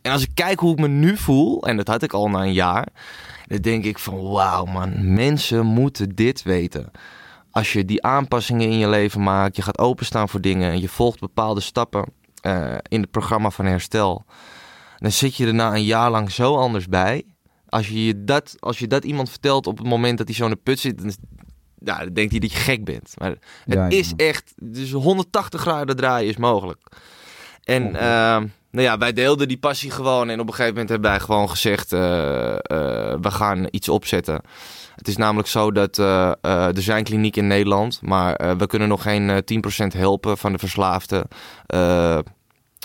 [0.02, 2.42] En als ik kijk hoe ik me nu voel, en dat had ik al na
[2.42, 2.88] een jaar,
[3.46, 6.90] dan denk ik van wauw man, mensen moeten dit weten.
[7.50, 10.88] Als je die aanpassingen in je leven maakt, je gaat openstaan voor dingen en je
[10.88, 14.24] volgt bepaalde stappen uh, in het programma van herstel.
[14.96, 17.24] Dan zit je er na een jaar lang zo anders bij.
[17.68, 20.44] Als je, je dat, als je dat iemand vertelt op het moment dat hij zo
[20.44, 21.12] in de put zit, dan,
[21.78, 23.14] ja, dan denkt hij dat je gek bent.
[23.18, 26.80] Maar het is echt, dus 180 graden draaien is mogelijk.
[27.64, 28.00] En uh,
[28.70, 30.28] nou ja, wij deelden die passie gewoon.
[30.28, 32.00] En op een gegeven moment hebben wij gewoon gezegd: uh,
[33.20, 34.40] we gaan iets opzetten.
[34.98, 38.88] Het is namelijk zo dat uh, er zijn klinieken in Nederland, maar uh, we kunnen
[38.88, 39.42] nog geen
[39.86, 41.28] 10% helpen van de verslaafden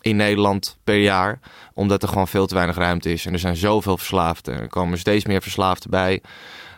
[0.01, 1.39] in Nederland per jaar.
[1.73, 3.25] Omdat er gewoon veel te weinig ruimte is.
[3.25, 4.59] En er zijn zoveel verslaafden.
[4.59, 6.21] Er komen steeds meer verslaafden bij.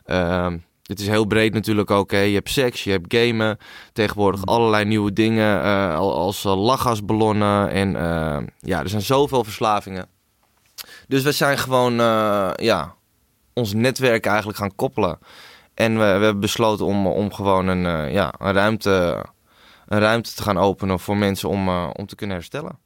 [0.05, 2.11] Ehm, het is heel breed natuurlijk ook.
[2.11, 2.19] Hè.
[2.19, 3.57] Je hebt seks, je hebt gamen.
[3.93, 4.47] Tegenwoordig mm.
[4.47, 5.65] allerlei nieuwe dingen.
[5.65, 7.69] Uh, als lachgasballonnen.
[7.69, 7.91] En
[8.59, 10.07] ja, er zijn zoveel verslavingen.
[11.07, 11.93] Dus we zijn gewoon,
[12.55, 12.95] ja,
[13.55, 15.17] ons netwerk eigenlijk gaan koppelen.
[15.73, 19.25] En we, we hebben besloten om, om gewoon een, uh, ja, een, ruimte,
[19.85, 22.77] een ruimte te gaan openen voor mensen om, uh, om te kunnen herstellen.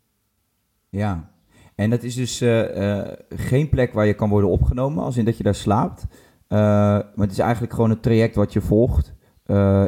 [0.90, 1.30] Ja,
[1.76, 5.38] en dat is dus uh, geen plek waar je kan worden opgenomen, als in dat
[5.38, 6.06] je daar slaapt.
[6.48, 9.14] maar het is eigenlijk gewoon een traject wat je volgt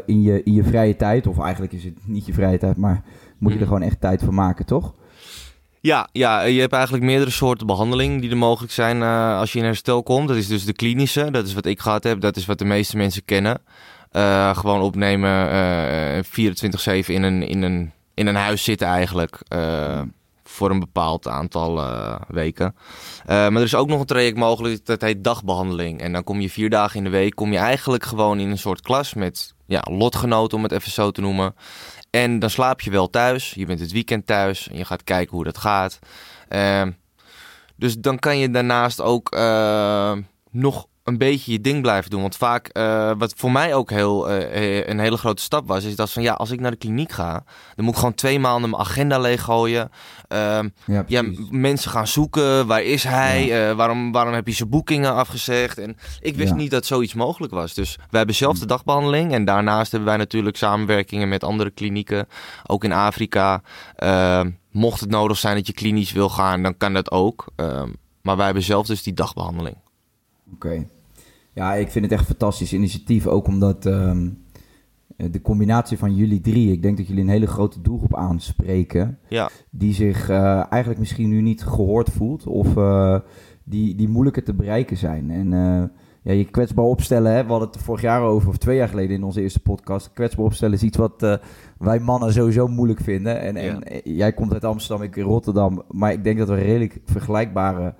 [0.05, 1.27] in, je, in je vrije tijd.
[1.27, 3.03] Of eigenlijk is het niet je vrije tijd, maar
[3.37, 3.73] moet je er mhm.
[3.73, 4.95] gewoon echt tijd voor maken, toch?
[5.83, 9.59] Ja, ja, je hebt eigenlijk meerdere soorten behandeling die er mogelijk zijn uh, als je
[9.59, 10.27] in herstel komt.
[10.27, 12.65] Dat is dus de klinische, dat is wat ik gehad heb, dat is wat de
[12.65, 13.61] meeste mensen kennen.
[14.11, 19.37] Uh, gewoon opnemen, uh, eh, 24-7 in een, in, een, in een huis zitten eigenlijk.
[20.43, 21.83] voor een bepaald aantal
[22.27, 22.75] weken.
[23.25, 26.01] maar er is ook nog een traject mogelijk, dat heet dagbehandeling.
[26.01, 28.57] En dan kom je vier dagen in de week, kom je eigenlijk gewoon in een
[28.57, 31.55] soort klas met ja, lotgenoten, om het even zo te noemen.
[32.11, 33.53] En dan slaap je wel thuis.
[33.53, 35.99] Je bent het weekend thuis en je gaat kijken hoe dat gaat.
[36.49, 36.87] Uh,
[37.75, 40.17] dus dan kan je daarnaast ook uh,
[40.49, 42.21] nog een beetje je ding blijven doen.
[42.21, 45.95] Want vaak, uh, wat voor mij ook heel, uh, een hele grote stap was, is
[45.95, 47.43] dat van ja, als ik naar de kliniek ga,
[47.75, 49.91] dan moet ik gewoon twee maanden mijn agenda leeggooien.
[50.29, 53.45] Uh, ja, ja, mensen gaan zoeken, waar is hij?
[53.45, 53.75] Ja.
[53.75, 55.77] waarom, waarom heb je zijn boekingen afgezegd?
[55.77, 57.73] En ik wist niet dat zoiets mogelijk was.
[57.73, 59.33] Dus wij hebben zelf de dagbehandeling.
[59.33, 62.27] En daarnaast hebben wij natuurlijk samenwerkingen met andere klinieken,
[62.65, 63.61] ook in Afrika.
[63.95, 67.45] Ehm, mocht het nodig zijn dat je klinisch wil gaan, dan kan dat ook.
[67.55, 67.89] Ehm,
[68.21, 69.75] maar wij hebben zelf dus die dagbehandeling.
[70.53, 70.85] Oké.
[71.53, 73.27] Ja, ik vind het echt een fantastisch initiatief.
[73.27, 74.29] Ook omdat ehm,
[75.15, 79.19] de combinatie van jullie drie, ik denk dat jullie een hele grote doelgroep aanspreken.
[79.27, 79.49] Ja.
[79.69, 82.47] Die zich uh, eigenlijk misschien nu niet gehoord voelt.
[82.47, 83.19] Of uh,
[83.63, 85.31] die, die moeilijker te bereiken zijn.
[85.31, 85.83] En uh,
[86.21, 89.15] ja, je kwetsbaar opstellen, hè, we hadden het vorig jaar over, of twee jaar geleden
[89.15, 90.13] in onze eerste podcast.
[90.13, 91.39] Kwetsbaar opstellen is iets wat
[91.77, 93.41] wij mannen sowieso moeilijk vinden.
[93.41, 95.83] En, en jij komt uit Amsterdam, ik in Rotterdam.
[95.89, 97.95] Maar ik denk dat we redelijk vergelijkbare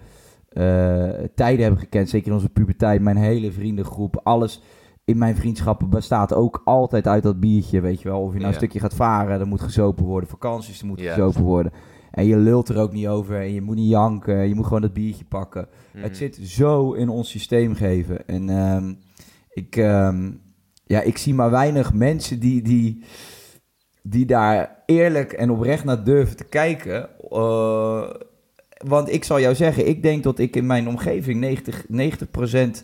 [1.35, 2.09] tijden hebben gekend.
[2.09, 3.01] Zeker in onze puberteit.
[3.01, 4.19] Mijn hele vriendengroep.
[4.23, 4.61] Alles
[5.05, 7.81] in mijn vriendschappen bestaat ook altijd uit dat biertje.
[7.81, 8.21] Weet je wel.
[8.21, 10.29] Of je nou een stukje gaat varen, dan moet gezopen worden.
[10.29, 11.13] Vakanties, dan moet yeah.
[11.13, 11.71] gezopen worden.
[12.11, 13.39] En je lult er ook niet over.
[13.39, 14.47] En je moet niet janken.
[14.47, 15.67] Je moet gewoon dat biertje pakken.
[15.91, 16.13] Het mhm.
[16.13, 18.27] zit zo in ons systeem geven.
[18.27, 18.97] En um,
[19.49, 20.41] ik, um,
[20.85, 23.03] ja, ik zie maar weinig mensen die, die,
[24.03, 27.09] die daar eerlijk en oprecht naar durven te kijken.
[27.31, 28.09] Uh,
[28.85, 31.85] want ik zal jou zeggen, ik denk dat ik in mijn omgeving 90,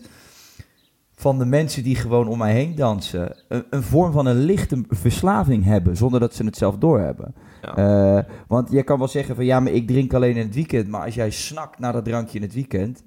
[1.14, 4.84] van de mensen die gewoon om mij heen dansen, een, een, vorm van een lichte
[4.88, 7.34] verslaving hebben, zonder dat ze het zelf doorhebben.
[7.62, 8.16] Ja.
[8.16, 10.88] Uh, want je kan wel zeggen van ja, maar ik drink alleen in het weekend.
[10.88, 13.04] Maar als jij snakt naar dat drankje in het weekend,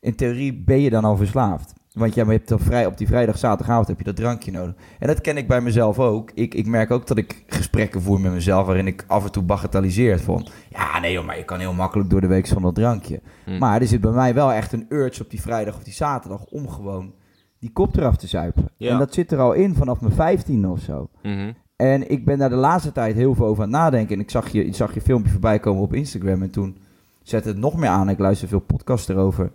[0.00, 1.72] in theorie ben je dan al verslaafd.
[1.92, 4.74] Want je hebt dan vrij, op die vrijdag, zaterdagavond heb je dat drankje nodig.
[4.98, 6.30] En dat ken ik bij mezelf ook.
[6.34, 8.66] Ik, ik merk ook dat ik gesprekken voer met mezelf...
[8.66, 10.46] waarin ik af en toe bagatelliseer van...
[10.68, 13.20] ja, nee joh, maar je kan heel makkelijk door de week van dat drankje.
[13.44, 13.58] Hm.
[13.58, 16.44] Maar er zit bij mij wel echt een urge op die vrijdag of die zaterdag...
[16.44, 17.12] om gewoon
[17.58, 18.68] die kop eraf te zuipen.
[18.76, 18.90] Ja.
[18.90, 21.08] En dat zit er al in vanaf mijn vijftiende of zo.
[21.22, 21.52] Mhm.
[21.76, 24.14] En ik ben daar de laatste tijd heel veel over aan het nadenken.
[24.14, 26.42] En ik zag je, ik zag je filmpje voorbij komen op Instagram.
[26.42, 26.78] En toen
[27.22, 28.08] zette het nog meer aan.
[28.08, 29.50] Ik luister veel podcasts erover.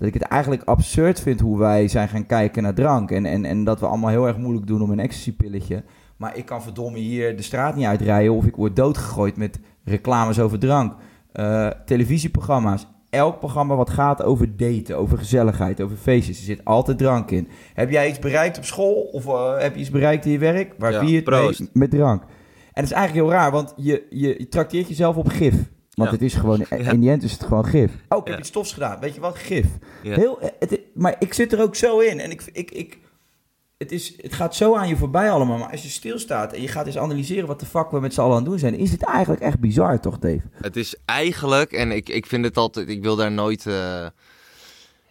[0.00, 3.10] Dat ik het eigenlijk absurd vind hoe wij zijn gaan kijken naar drank.
[3.10, 5.82] En, en, en dat we allemaal heel erg moeilijk doen om een ecstasy-pilletje.
[6.16, 8.32] Maar ik kan verdomme hier de straat niet uitrijden.
[8.34, 10.94] Of ik word doodgegooid met reclames over drank.
[11.32, 12.86] Eh, televisieprogramma's.
[13.10, 16.38] Elk programma wat gaat over daten, over gezelligheid, over feestjes.
[16.38, 17.48] Er zit altijd drank in.
[17.74, 18.94] Heb jij iets bereikt op school?
[19.12, 20.74] Of eh, heb je iets bereikt in je werk?
[20.78, 21.68] Waar Ja, vier je het mee?
[21.72, 22.22] met drank.
[22.22, 22.28] En
[22.74, 25.54] dat is eigenlijk heel raar, want je, je, je trakteert jezelf op gif.
[26.00, 26.16] Want Ja.
[26.16, 27.92] het is gewoon, in die end is het gewoon gif.
[28.08, 29.00] Oh, ik heb iets stofs gedaan.
[29.00, 29.36] Weet je wat?
[29.38, 29.66] Gif.
[30.02, 30.14] Ja.
[30.14, 32.20] Heel, het, maar ik zit er ook zo in.
[32.20, 32.98] En ik, ik, ik,
[33.78, 35.58] het, is, het gaat zo aan je voorbij allemaal.
[35.58, 38.20] Maar als je stilstaat en je gaat eens analyseren wat de fuck we met z'n
[38.20, 40.40] allen aan het doen zijn, is het eigenlijk echt bizar, toch, Dave?
[40.54, 43.66] Het is eigenlijk, en ik, ik vind het altijd, ik wil daar nooit.
[43.66, 44.06] eh,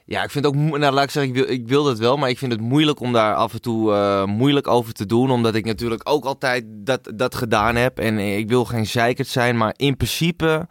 [0.10, 2.18] ja, ik vind het ook, nou laat ik zeggen, ik wil, ik wil dat wel,
[2.18, 5.32] maar ik vind het moeilijk om daar af en toe eh, moeilijk over te doen.
[5.32, 8.00] Omdat ik natuurlijk ook altijd dat, dat gedaan heb.
[8.00, 10.68] En ik wil geen zeikert zijn, maar in principe,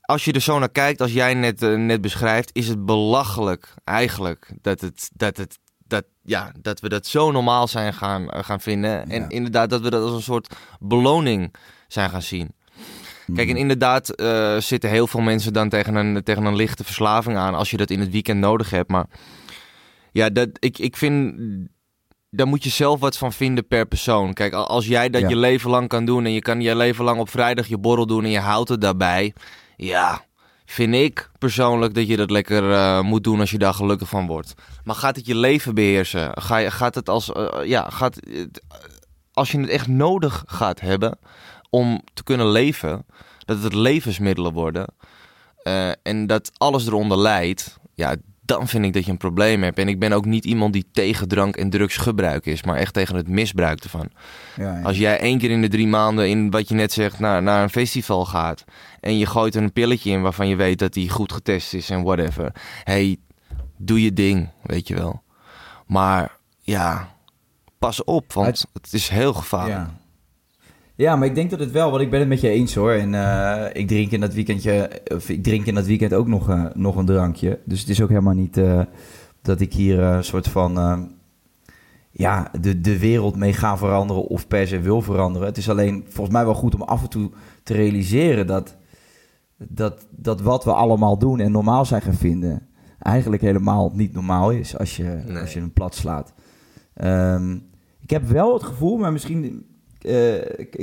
[0.00, 3.74] als je er zo naar kijkt, als jij net, eh, net beschrijft, is het belachelijk
[3.84, 8.44] eigenlijk dat, het, dat, het, dat, ja, dat we dat zo normaal zijn gaan, eh,
[8.44, 9.10] gaan vinden.
[9.10, 9.28] En Ja.
[9.28, 11.54] inderdaad, dat we dat als een soort beloning
[11.88, 12.54] zijn gaan zien.
[13.34, 17.36] Kijk, en inderdaad eh, zitten heel veel mensen dan tegen een, tegen een lichte verslaving
[17.36, 18.90] aan als je dat in het weekend nodig hebt.
[18.90, 19.06] Maar
[20.12, 21.34] ja, dat, ik, ik vind,
[22.30, 24.32] daar moet je zelf wat van vinden per persoon.
[24.32, 25.28] Kijk, al- als jij dat Ja.
[25.28, 28.06] je leven lang kan doen en je kan je leven lang op vrijdag je borrel
[28.06, 29.34] doen en je houdt het daarbij.
[29.76, 30.24] Ja,
[30.64, 34.26] vind ik persoonlijk dat je dat lekker eh, moet doen als je daar gelukkig van
[34.26, 34.54] wordt.
[34.84, 36.30] Maar gaat het je leven beheersen?
[36.34, 38.20] Ga je, gaat het als, eh, ja, gaat,
[39.32, 41.18] als je het echt nodig gaat hebben
[41.70, 43.04] om te kunnen leven,
[43.38, 44.86] dat het levensmiddelen worden
[45.62, 49.78] eh, en dat alles eronder leidt, ja, dan vind ik dat je een probleem hebt.
[49.78, 53.16] En ik ben ook niet iemand die tegen drank en drugsgebruik is, maar echt tegen
[53.16, 54.10] het misbruik ervan.
[54.56, 54.82] Ja, ja.
[54.82, 57.62] Als jij één keer in de drie maanden in wat je net zegt naar, naar
[57.62, 58.64] een festival gaat
[59.00, 61.90] en je gooit er een pilletje in waarvan je weet dat die goed getest is
[61.90, 62.52] en whatever.
[62.84, 63.16] Hey,
[63.76, 65.22] doe je ding, weet je wel.
[65.86, 67.14] Maar ja,
[67.78, 69.78] pas op, want Het- het is heel gevaarlijk.
[69.78, 69.98] Ja.
[71.00, 72.92] Ja, maar ik denk dat het wel, want ik ben het met je eens hoor.
[72.92, 76.48] En eh, ik drink in dat weekendje, of ik drink in dat weekend ook nog,
[76.48, 77.58] eh, nog een drankje.
[77.64, 78.80] Dus het is ook helemaal niet eh,
[79.42, 80.72] dat ik hier een soort van,
[82.10, 85.48] ja, de, de wereld mee ga veranderen of per se wil veranderen.
[85.48, 87.30] Het is alleen volgens mij wel goed om af en toe
[87.62, 88.76] te realiseren dat,
[89.56, 92.66] dat, dat wat we allemaal doen en normaal zijn gaan vinden,
[92.98, 95.38] eigenlijk helemaal niet normaal is als je, Nee.
[95.38, 96.32] als je hem plat slaat.
[96.94, 97.54] Ehm,
[98.00, 99.69] ik heb wel het gevoel, maar misschien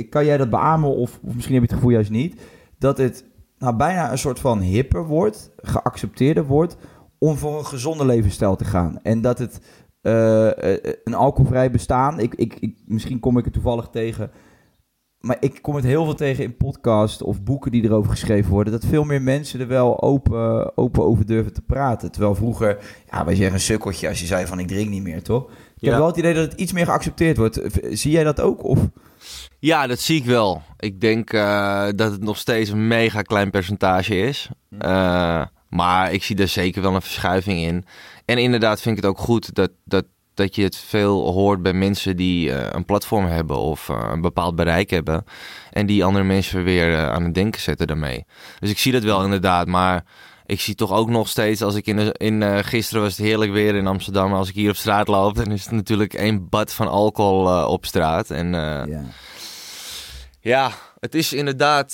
[0.08, 2.40] kan jij dat beamen of, misschien heb je het gevoel juist niet,
[2.78, 3.24] dat het
[3.58, 6.76] nou, bijna een soort van hipper wordt, geaccepteerder wordt,
[7.18, 8.98] om voor een gezonde levensstijl te gaan.
[9.02, 9.60] En dat het
[10.00, 14.30] eh, eh, een alcoholvrij bestaan, ik, ik, misschien kom ik het toevallig tegen,
[15.20, 18.72] maar ik kom het heel veel tegen in podcasts of boeken die erover geschreven worden,
[18.72, 22.10] dat veel meer mensen er wel open, open over durven te praten.
[22.12, 22.78] Terwijl vroeger,
[23.10, 25.42] ja, wij zeggen een sukkeltje als je zei van ik drink niet meer, toch?
[25.44, 25.98] Ik heb Ja.
[25.98, 27.60] wel het idee dat het iets meer geaccepteerd wordt.
[27.90, 28.64] Zie jij dat ook?
[28.64, 28.78] Of?
[29.58, 30.62] Ja, dat zie ik wel.
[30.78, 34.48] Ik denk eh, dat het nog steeds een mega klein percentage is.
[34.78, 37.84] Eh, maar ik zie er zeker wel een verschuiving in.
[38.24, 40.04] En inderdaad vind ik het ook goed dat, dat,
[40.38, 44.20] dat je het veel hoort bij mensen die eh, een platform hebben of eh, een
[44.20, 45.24] bepaald bereik hebben.
[45.70, 48.24] En die andere mensen weer eh, aan het denken zetten daarmee.
[48.58, 49.66] Dus ik zie dat wel inderdaad.
[49.66, 50.04] Maar
[50.46, 53.52] ik zie toch ook nog steeds, als ik in, de, in gisteren was het heerlijk
[53.52, 54.34] weer in Amsterdam.
[54.34, 57.86] Als ik hier op straat loop, dan is het natuurlijk één bad van alcohol op
[57.86, 58.30] straat.
[58.30, 59.04] En Ja.
[60.40, 60.70] ja,
[61.00, 61.92] het is inderdaad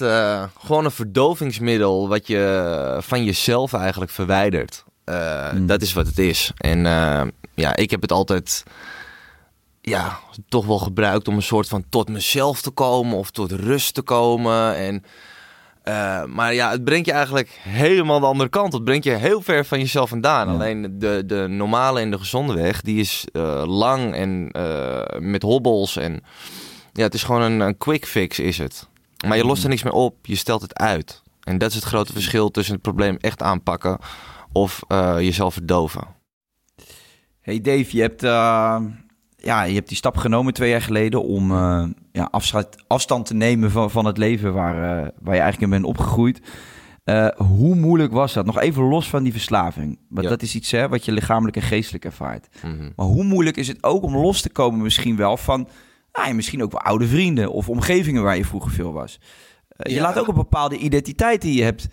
[0.59, 4.85] gewoon een verdovingsmiddel wat je van jezelf eigenlijk verwijdert.
[5.05, 5.67] Mm.
[5.67, 6.53] Dat is wat het is.
[6.57, 7.23] En eh,
[7.55, 8.65] ja, ik heb het altijd
[9.85, 13.95] ja, toch wel gebruikt om een soort van tot mezelf te komen of tot rust
[13.95, 14.77] te komen.
[14.77, 15.05] En,
[15.83, 18.73] eh, maar ja, het brengt je eigenlijk helemaal de andere kant.
[18.73, 20.49] Het brengt je heel ver van jezelf vandaan.
[20.49, 20.55] Ja.
[20.55, 25.43] Alleen de, de normale en de gezonde weg, die is eh, lang en eh, met
[25.43, 26.23] hobbels en...
[26.93, 28.89] Ja, het is gewoon een, een quick fix is het.
[29.27, 31.23] Maar je lost er niks meer op, je stelt het uit.
[31.43, 33.99] En dat is het grote verschil tussen het probleem echt aanpakken
[34.53, 34.83] of
[35.19, 36.14] jezelf verdoven.
[37.45, 38.77] Hey Dave, je hebt, eh,
[39.37, 43.35] ja, je hebt die stap genomen twee jaar geleden om eh, ja, afstand, afstand te
[43.35, 46.41] nemen van, van het leven waar, eh, waar je eigenlijk in bent opgegroeid.
[47.37, 48.47] Hoe moeilijk was dat?
[48.47, 49.99] Nog even los van die verslaving.
[50.09, 50.29] Want Ja.
[50.31, 52.49] dat is iets hè, wat je lichamelijk en geestelijk ervaart.
[52.63, 52.91] Mhm.
[52.97, 55.69] Maar hoe moeilijk is het ook om los te komen misschien wel van...
[56.13, 59.21] Nou, ja, misschien ook wel oude vrienden of omgevingen waar je vroeger veel was.
[59.77, 60.03] Je Ja.
[60.03, 61.89] laat ook een bepaalde identiteit die je hebt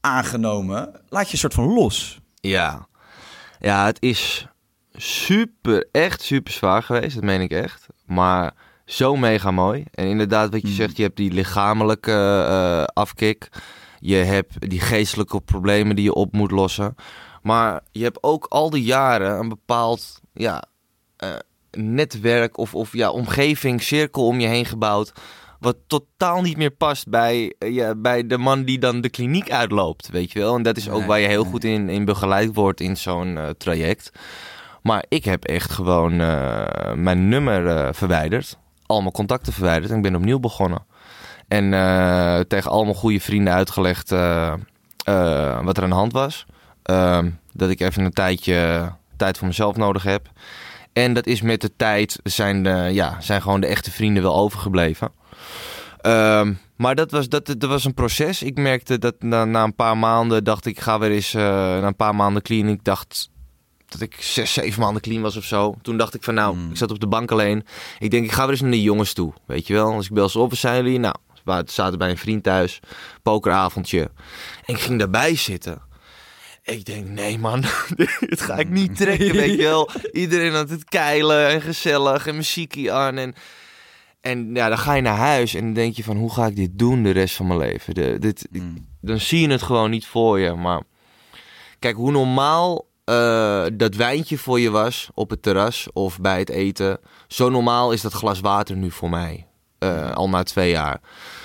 [0.00, 2.20] aangenomen, laat je een soort van los.
[2.34, 2.86] Ja.
[3.60, 4.48] Ja, het is
[4.94, 7.14] super, echt super zwaar geweest.
[7.14, 7.86] Dat meen ik echt.
[8.06, 9.84] Maar zo mega mooi.
[9.94, 10.74] En inderdaad, wat je Mm.
[10.74, 13.48] zegt, je hebt die lichamelijke eh, afkick.
[14.00, 16.94] Je hebt die geestelijke problemen die je op moet lossen.
[17.42, 20.64] Maar je hebt ook al die jaren een bepaald ja,
[21.16, 21.28] eh,
[21.70, 25.12] netwerk of, of ja, omgeving, cirkel om je heen gebouwd.
[25.60, 30.08] Wat totaal niet meer past bij, ja, bij de man die dan de kliniek uitloopt,
[30.08, 30.56] weet je wel.
[30.56, 31.50] En dat is ook Nee, waar je heel nee.
[31.50, 34.10] goed in, in begeleid wordt in zo'n traject.
[34.82, 38.58] Maar ik heb echt gewoon eh, mijn nummer eh, verwijderd.
[38.86, 40.84] Al mijn contacten verwijderd en ik ben opnieuw begonnen.
[41.48, 46.46] En eh, tegen al mijn goede vrienden uitgelegd wat er aan de hand was.
[46.82, 50.28] Ehm, dat ik even een tijdje tijd voor mezelf nodig heb.
[50.92, 54.36] En dat is met de tijd zijn, de, ja, zijn gewoon de echte vrienden wel
[54.36, 55.12] overgebleven.
[56.00, 58.42] Ehm, maar dat was, dat, dat was een proces.
[58.42, 61.96] Ik merkte dat na, na een paar maanden dacht ik, ga weer eens na een
[61.96, 62.68] paar maanden clean.
[62.68, 63.29] Ik dacht
[63.90, 65.74] dat ik zes, zeven maanden clean was of zo.
[65.82, 66.70] Toen dacht ik van nou, Mm.
[66.70, 67.64] ik zat op de bank alleen.
[67.98, 69.32] Ik denk, ik ga weer eens naar de jongens toe.
[69.46, 70.98] Weet je wel, als ik bel ze op, waar zijn jullie?
[70.98, 72.80] Nou, we zaten bij een vriend thuis,
[73.22, 74.00] pokeravondje.
[74.64, 75.82] En ik ging daarbij zitten.
[76.62, 77.60] Ik denk, nee man,
[78.20, 79.90] dit ga ik niet trekken, weet je wel.
[80.12, 83.16] Iedereen aan het keilen en gezellig en muziekje aan.
[83.18, 83.34] En,
[84.20, 86.56] en ja, dan ga je naar huis en dan denk je van, hoe ga ik
[86.56, 87.94] dit doen de rest van mijn leven?
[87.94, 88.86] De, dit, ik- Mm.
[89.00, 90.54] dan zie je het gewoon niet voor je.
[90.54, 90.82] Maar
[91.78, 96.50] kijk, hoe normaal eh, dat wijntje voor je was op het terras of bij het
[96.50, 96.98] eten.
[97.28, 99.46] Zo normaal is dat glas water nu voor mij.
[99.78, 101.00] Eh, al na twee jaar.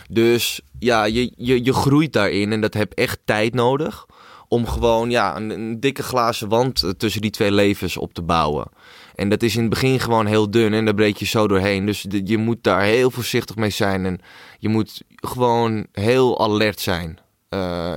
[0.09, 4.05] Dus ja, je, je, je groeit daarin en dat heb echt tijd nodig.
[4.47, 8.21] Om gewoon ja, een, een dikke glazen wand eh, tussen die twee levens op te
[8.21, 8.67] bouwen.
[9.15, 11.85] En dat is in het begin gewoon heel dun en daar breek je zo doorheen.
[11.85, 14.05] Dus de- je moet daar heel voorzichtig mee zijn.
[14.05, 14.19] En
[14.59, 17.19] je moet gewoon heel alert zijn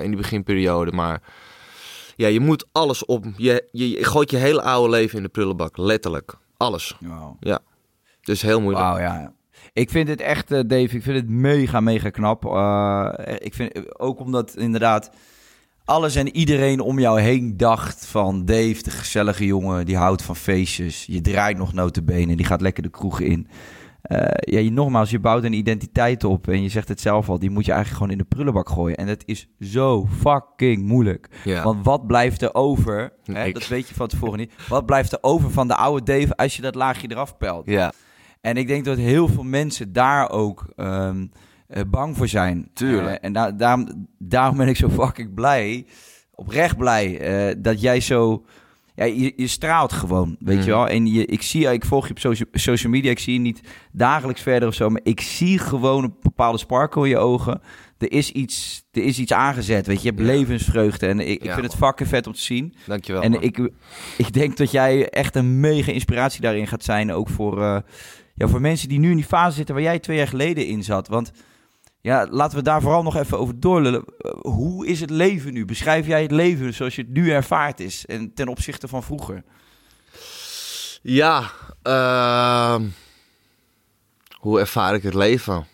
[0.03, 0.93] in die beginperiode.
[0.93, 1.23] Maar
[2.19, 3.25] ja, je moet alles op.
[3.37, 5.77] Je, je, je gooit je hele oude leven in de prullenbak.
[5.77, 6.39] Letterlijk.
[6.57, 6.97] Alles.
[7.01, 7.37] Wow.
[8.21, 8.85] Dus heel moeilijk.
[8.85, 8.99] Ja.
[8.99, 9.33] ja.
[9.73, 12.45] Ik vind het echt, eh, Dave, ik vind het mega, mega knap.
[12.45, 15.11] Eh, ik vind ook omdat inderdaad
[15.85, 20.37] alles en iedereen om jou heen dacht van Dave, de gezellige jongen, die houdt van
[20.37, 21.05] feestjes.
[21.07, 23.49] Je draait nog notenbenen, die gaat lekker de kroeg in.
[24.03, 24.19] Eh,
[24.55, 27.51] ja, je, nogmaals, je bouwt een identiteit op en je zegt het zelf al, die
[27.51, 28.97] moet je eigenlijk gewoon in de prullenbak gooien.
[28.97, 31.29] En dat is zo fucking moeilijk.
[31.45, 31.63] Ja.
[31.63, 33.13] Want wat blijft er over?
[33.25, 34.53] Hè, dat weet je van tevoren niet.
[34.69, 37.67] Wat blijft er over van de oude Dave als je dat laagje eraf pelt?
[37.67, 37.93] ja.
[38.41, 41.27] En ik denk dat heel veel mensen daar ook ehm,
[41.67, 42.71] eh, bang voor zijn.
[42.73, 43.17] Tuurlijk.
[43.21, 45.87] Eh, en da- daarom, daarom ben ik zo fucking blij,
[46.35, 47.21] oprecht blij,
[47.59, 48.45] dat jij zo...
[48.99, 50.63] Ja, je, je straalt gewoon, weet Mm.
[50.65, 50.89] je wel.
[50.89, 53.61] En je, ik zie, ik volg je op social, social media, ik zie je niet
[53.93, 57.61] dagelijks verder of zo, maar ik zie gewoon een bepaalde sparkle in je ogen.
[57.99, 60.09] Er is iets, er is iets aangezet, weet je.
[60.09, 60.35] Je hebt Ja.
[60.37, 62.75] levensvreugde en ik, ik Ja, vind het fucking vet om te zien.
[62.87, 63.23] Dankjewel.
[63.23, 63.43] En man.
[63.43, 63.71] ik,
[64.17, 67.13] ik denk dat jij echt een mega inspiratie daarin gaat zijn.
[67.13, 67.79] Ook voor, eh,
[68.35, 70.83] ja, voor mensen die nu in die fase zitten waar jij twee jaar geleden in
[70.83, 71.09] zat.
[71.09, 71.33] Want
[72.01, 74.05] ja, laten we daar vooral nog even over doorlullen.
[74.19, 75.65] Eh, Hoe is het leven nu?
[75.65, 78.07] Beschrijf jij het leven zoals je het nu ervaart is?
[78.07, 79.45] En ten opzichte van vroeger?
[81.03, 81.51] Ja,
[81.83, 82.87] ehm,
[84.39, 85.67] hoe ervaar ik het leven?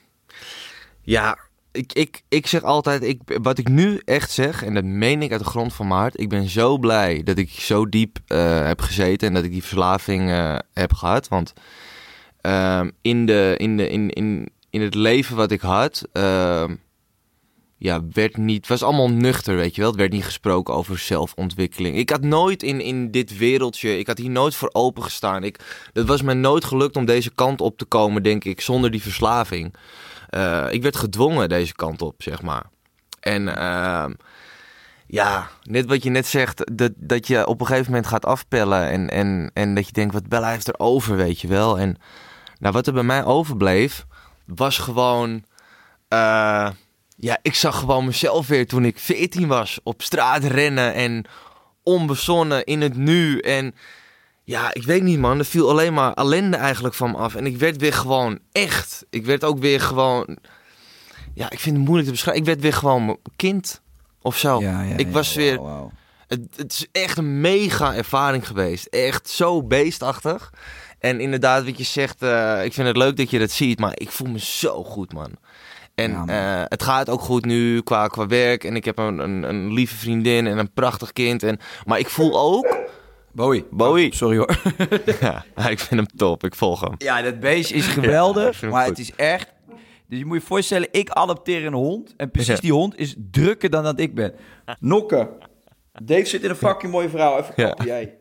[1.02, 1.38] Ja,
[1.72, 5.30] ik, ik, ik zeg altijd, ik, wat ik nu echt zeg, en dat meen ik
[5.30, 8.66] uit de grond van mijn hart, ik ben zo blij dat ik zo diep eh,
[8.66, 11.28] heb gezeten en dat ik die verslaving eh, heb gehad.
[11.28, 11.52] Want
[12.40, 16.74] ehm, in, de, in, de, in, in, in het leven wat ik had, ehm,
[17.76, 19.90] ja, werd niet, was allemaal nuchter, weet je wel.
[19.90, 21.96] Het werd niet gesproken over zelfontwikkeling.
[21.96, 25.44] Ik had nooit in, in dit wereldje, ik had hier nooit voor open gestaan.
[25.44, 25.60] Ik,
[25.92, 29.02] het was me nooit gelukt om deze kant op te komen, denk ik, zonder die
[29.02, 29.74] verslaving.
[30.28, 32.64] Eh, ik werd gedwongen deze kant op, zeg maar.
[33.20, 34.12] En ehm,
[35.06, 38.90] ja, net wat je net zegt, dat, dat je op een gegeven moment gaat afpellen
[38.90, 41.78] en, en, en dat je denkt, wat Bella heeft er over, weet je wel.
[41.78, 41.96] En
[42.58, 44.06] nou, wat er bij mij overbleef,
[44.46, 45.44] was gewoon...
[46.08, 46.70] eh,
[47.16, 49.80] ja, ik zag gewoon mezelf weer toen ik 14 was.
[49.82, 51.24] Op straat rennen en
[51.82, 53.38] onbezonnen in het nu.
[53.38, 53.74] En
[54.44, 57.34] ja, ik weet niet man, er viel alleen maar ellende eigenlijk van me af.
[57.34, 59.06] En ik werd weer gewoon echt.
[59.10, 60.38] Ik werd ook weer gewoon...
[61.34, 62.42] Ja, ik vind het moeilijk te beschrijven.
[62.42, 63.80] Ik werd weer gewoon mijn kind
[64.22, 64.60] of zo.
[64.96, 65.62] ik was weer...
[65.62, 65.92] wauw.
[66.26, 68.86] Het, het is echt een mega ervaring geweest.
[68.86, 70.52] Echt zo beestachtig.
[71.04, 73.92] En inderdaad, wat je zegt, eh, ik vind het leuk dat je dat ziet, maar
[73.94, 75.30] ik voel me zo goed, man.
[75.94, 76.28] En Ja, man.
[76.28, 78.64] eh, het gaat ook goed nu qua, qua werk.
[78.64, 81.42] En ik heb een, een, een lieve vriendin en een prachtig kind.
[81.42, 82.76] En, maar ik voel ook...
[83.32, 83.64] Bowie.
[83.70, 84.14] Bowie.
[84.14, 84.56] Sorry hoor.
[85.20, 86.44] Ja, ik vind hem top.
[86.44, 86.94] Ik volg hem.
[86.98, 88.88] Ja, dat beest is geweldig, maar goed.
[88.90, 89.52] het is echt...
[90.08, 93.70] Dus je moet je voorstellen, ik adopteer een hond en precies die hond is drukker
[93.70, 94.32] dan dat ik ben.
[94.80, 95.28] Nokken.
[96.02, 97.38] Dave zit in een fucking mooie vrouw.
[97.38, 97.66] Even Ja.
[97.66, 98.14] kappen, jij.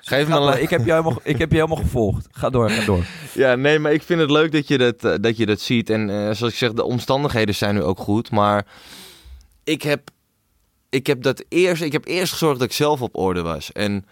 [0.00, 0.62] Geef me een...
[0.62, 2.28] ik, heb je helemaal, ik heb je helemaal gevolgd.
[2.30, 3.04] Ga door, ga door.
[3.32, 5.90] Ja, nee, maar ik vind het leuk dat je dat, eh, dat, je dat ziet.
[5.90, 8.30] En eh, zoals ik zeg, de omstandigheden zijn nu ook goed.
[8.30, 8.66] Maar
[9.64, 10.10] ik heb,
[10.88, 11.82] ik heb dat eerst...
[11.82, 13.72] Ik heb eerst gezorgd dat ik zelf op orde was.
[13.72, 14.04] En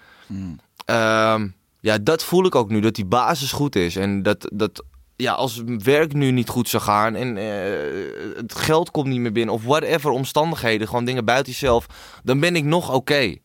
[0.85, 1.49] ehm,
[1.81, 2.81] ja, dat voel ik ook nu.
[2.81, 3.97] Dat die basis goed is.
[3.97, 4.51] En dat...
[4.53, 4.83] dat
[5.17, 9.21] ja, als het werk nu niet goed zou gaan en eh, het geld komt niet
[9.21, 11.87] meer binnen of whatever omstandigheden, gewoon dingen buiten jezelf,
[12.25, 13.37] dan ben ik nog oké.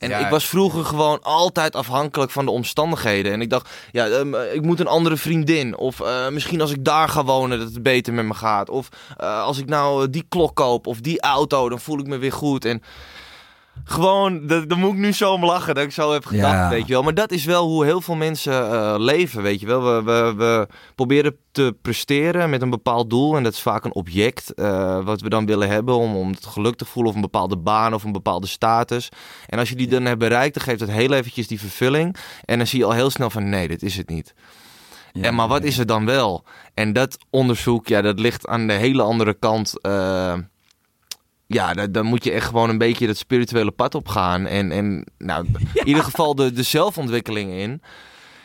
[0.00, 0.18] En Ja.
[0.18, 3.32] ik was vroeger gewoon altijd afhankelijk van de omstandigheden.
[3.32, 5.76] En ik dacht, ja, ehm, ik moet een andere vriendin.
[5.76, 8.70] Of eh, misschien als ik daar ga wonen, dat het beter met me gaat.
[8.70, 12.06] Of eh, als ik nou eh, die klok koop of die auto, dan voel ik
[12.06, 12.64] me weer goed.
[12.64, 12.82] En
[13.84, 16.68] gewoon, dat- daar moet ik nu zo om lachen dat ik zo heb gedacht, Ja.
[16.68, 17.02] weet je wel.
[17.02, 19.82] Maar dat is wel hoe heel veel mensen eh, leven, weet je wel.
[19.82, 23.36] We, we, we proberen te presteren met een bepaald doel.
[23.36, 26.46] En dat is vaak een object eh, wat we dan willen hebben om, om het
[26.46, 27.10] geluk te voelen.
[27.10, 29.08] Of een bepaalde baan of een bepaalde status.
[29.46, 32.16] En als je die dan hebt bereikt, dan geeft dat heel eventjes die vervulling.
[32.44, 34.34] En dan zie je al heel snel van, nee, dit is het niet.
[35.20, 36.44] en maar wat is het dan wel?
[36.74, 39.80] En dat onderzoek, ja, dat ligt aan de hele andere kant.
[39.80, 40.34] eh,
[41.52, 44.46] ja, da- dan moet je echt gewoon een beetje dat spirituele pad op gaan.
[44.46, 47.82] En, en nou, in ieder geval de, de zelfontwikkeling in.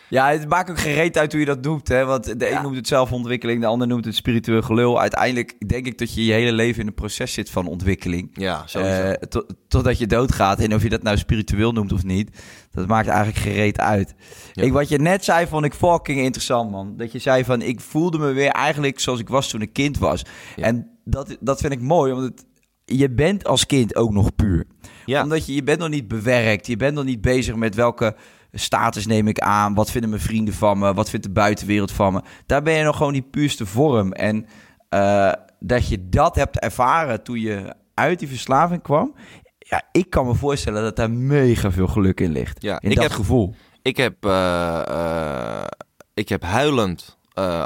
[0.10, 1.88] Ja, het maakt ook geen reet uit hoe je dat noemt.
[1.88, 2.06] Hè?
[2.06, 5.00] Want de een noemt het zelfontwikkeling, de ander noemt het spiritueel gelul.
[5.00, 8.30] Uiteindelijk denk ik dat je je hele leven in een proces zit van ontwikkeling.
[8.34, 9.02] Ja, sowieso.
[9.02, 10.60] Eh, tot- totdat je doodgaat.
[10.60, 12.42] En of je dat nou spiritueel noemt of niet,
[12.72, 14.16] dat maakt eigenlijk geen reet uit.
[14.54, 14.64] Ja.
[14.64, 16.94] Ik, wat je net zei, vond ik fucking interessant, man.
[16.98, 19.98] Dat je zei van, ik voelde me weer eigenlijk zoals ik was toen ik kind
[19.98, 20.22] was.
[20.56, 20.64] Ja.
[20.64, 22.46] En dat, dat vind ik mooi, want het,
[22.86, 24.66] je bent als kind ook nog puur.
[25.06, 25.24] ja.
[25.24, 26.68] Omdat je, je bent nog niet bewerkt.
[26.68, 28.16] Je bent nog niet bezig met welke
[28.52, 29.74] status neem ik aan.
[29.74, 30.94] Wat vinden mijn vrienden van me?
[30.94, 32.22] Wat vindt de buitenwereld van me?
[32.46, 34.12] Daar ben je nog gewoon die puurste vorm.
[34.14, 34.46] En
[34.90, 39.16] eh, dat je dat hebt ervaren toen je uit die verslaving kwam.
[39.60, 42.62] Ja, ik kan me voorstellen dat daar mega veel geluk in ligt.
[42.62, 43.56] Ja, in ik dat heb- gevoel.
[43.82, 45.66] Ik heb, eh, eh,
[46.14, 47.18] ik heb huilend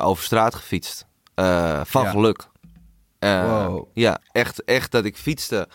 [0.03, 1.07] over straat gefietst.
[1.83, 2.09] van Ja.
[2.09, 2.49] geluk.
[3.19, 3.87] Eh, Wow.
[3.93, 5.67] Ja, echt, echt dat ik fietste.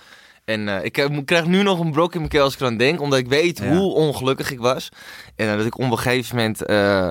[0.45, 2.61] En eh, ik, heb- ik krijg nu nog een brok in mijn keel als ik
[2.61, 3.01] eraan denk.
[3.01, 3.77] Omdat ik weet Ja.
[3.77, 4.89] hoe ongelukkig ik was.
[5.37, 6.67] En eh, dat ik op een gegeven moment,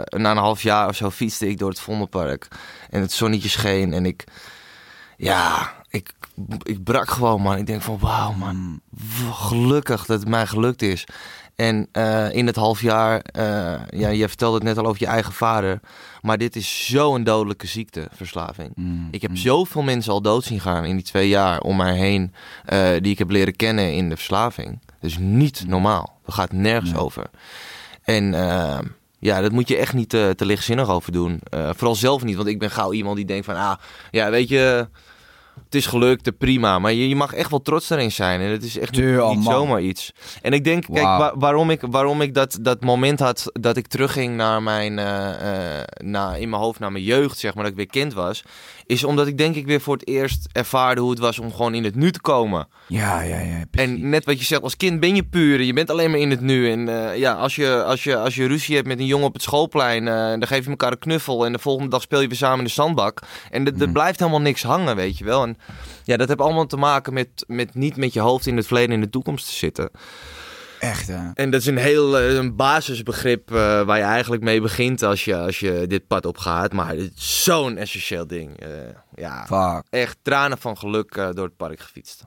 [0.10, 2.48] na een half jaar of zo, fietste ik door het Vondelpark.
[2.90, 3.94] En het zonnetje scheen.
[3.94, 4.24] En ik,
[5.18, 6.10] ja, ik,
[6.64, 7.58] ik brak gewoon, man.
[7.58, 8.82] Ik denk van, wauw, man.
[8.90, 11.06] w- Gelukkig dat het mij gelukt is.
[11.56, 15.08] En eh, in het half jaar, eh, ja, je vertelde het net al over je
[15.08, 15.80] eigen vader.
[16.22, 18.72] Maar dit is zo'n dodelijke ziekte, verslaving.
[18.76, 19.08] Mm.
[19.12, 22.34] Ik heb zoveel mensen al dood zien gaan in die twee jaar om mij heen.
[22.66, 24.80] eh, die ik heb leren kennen in de verslaving.
[25.00, 26.20] Dus niet normaal.
[26.26, 27.30] Dat gaat nergens over.
[28.04, 28.34] En
[29.20, 31.42] ja, dat moet je echt niet te, te lichtzinnig over doen.
[31.52, 33.56] Vooral zelf niet, want ik ben gauw iemand die denkt van...
[33.56, 33.76] Ah,
[34.12, 34.88] ja, weet je,
[35.74, 36.80] het is gelukt, prima.
[36.80, 38.42] Maar je, je mag echt wel trots daarin zijn.
[38.42, 40.12] En het is echt niet, zomaar iets.
[40.42, 44.36] En ik denk, kijk, waarom ik, waarom ik dat, dat moment had dat ik terugging
[44.36, 44.94] naar mijn,
[45.98, 48.44] naar, in mijn hoofd naar mijn jeugd, zeg maar, dat ik weer kind was.
[48.86, 51.74] Is omdat ik denk ik weer voor het eerst ervaarde hoe het was om gewoon
[51.74, 52.68] in het nu te komen.
[52.88, 53.64] Ja, ja, ja.
[53.72, 53.92] precies.
[53.94, 55.62] En net wat je zegt, als kind ben je puur.
[55.62, 56.72] Je bent alleen maar in het nu.
[56.72, 59.34] En eh, ja, als je, als, je, als je ruzie hebt met een jongen op
[59.34, 61.46] het schoolplein, eh, dan geef je elkaar een knuffel.
[61.46, 63.20] En de volgende dag speel je weer samen in de zandbak.
[63.52, 63.94] En er- er Mm.
[63.94, 65.44] blijft helemaal niks hangen, weet je wel.
[65.44, 65.58] En
[66.04, 68.90] ja, dat heeft allemaal te maken met, met niet met je hoofd in het verleden
[68.90, 69.90] en in de toekomst te zitten.
[70.84, 71.32] Echt, hè?
[71.34, 75.26] En dat is een heel eh, een basisbegrip eh, waar je eigenlijk mee begint als
[75.26, 76.74] je, als je dit pad op gaat.
[76.74, 78.60] Maar het is zo'n essentieel ding.
[78.60, 78.70] Eh,
[79.16, 79.84] ja, Fuck.
[79.90, 82.26] echt tranen van geluk door het park gefietst.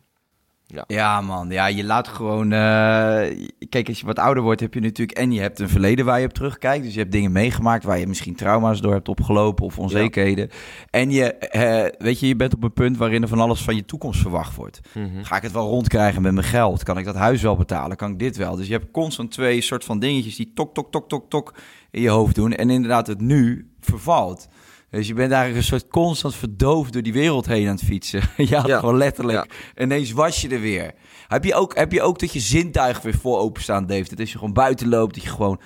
[0.87, 1.51] Ja, man.
[1.51, 2.53] Ja, je laat gewoon...
[2.53, 5.19] eh, Kijk, als je wat ouder wordt, heb je natuurlijk...
[5.19, 6.85] En je hebt een verleden waar je op terugkijkt.
[6.85, 10.51] Dus je hebt dingen meegemaakt waar je misschien trauma's door hebt opgelopen of onzekerheden.
[10.91, 13.77] En je, eh, weet je, je bent op een punt waarin er van alles van
[13.77, 14.81] je toekomst verwacht wordt.
[14.95, 15.23] Mhm.
[15.23, 16.83] Ga ik het wel rondkrijgen met mijn geld?
[16.83, 17.97] Kan ik dat huis wel betalen?
[17.97, 18.57] Kan ik dit wel?
[18.57, 21.55] Dus je hebt constant twee soort van dingetjes die tok, tok, tok, tok, tok
[21.91, 22.53] in je hoofd doen.
[22.53, 24.49] En inderdaad, het nu vervalt.
[24.91, 28.21] Dus je bent eigenlijk een soort constant verdoofd door die wereld heen aan het fietsen.
[28.37, 28.79] ja, Ja.
[28.79, 29.47] gewoon letterlijk.
[29.75, 29.83] Ja.
[29.85, 30.93] Ineens was je er weer.
[31.29, 34.09] Heb je, ook, heb je ook dat je zintuig weer voor openstaan, Dave?
[34.09, 35.61] Dat als je gewoon buiten loopt, dat je gewoon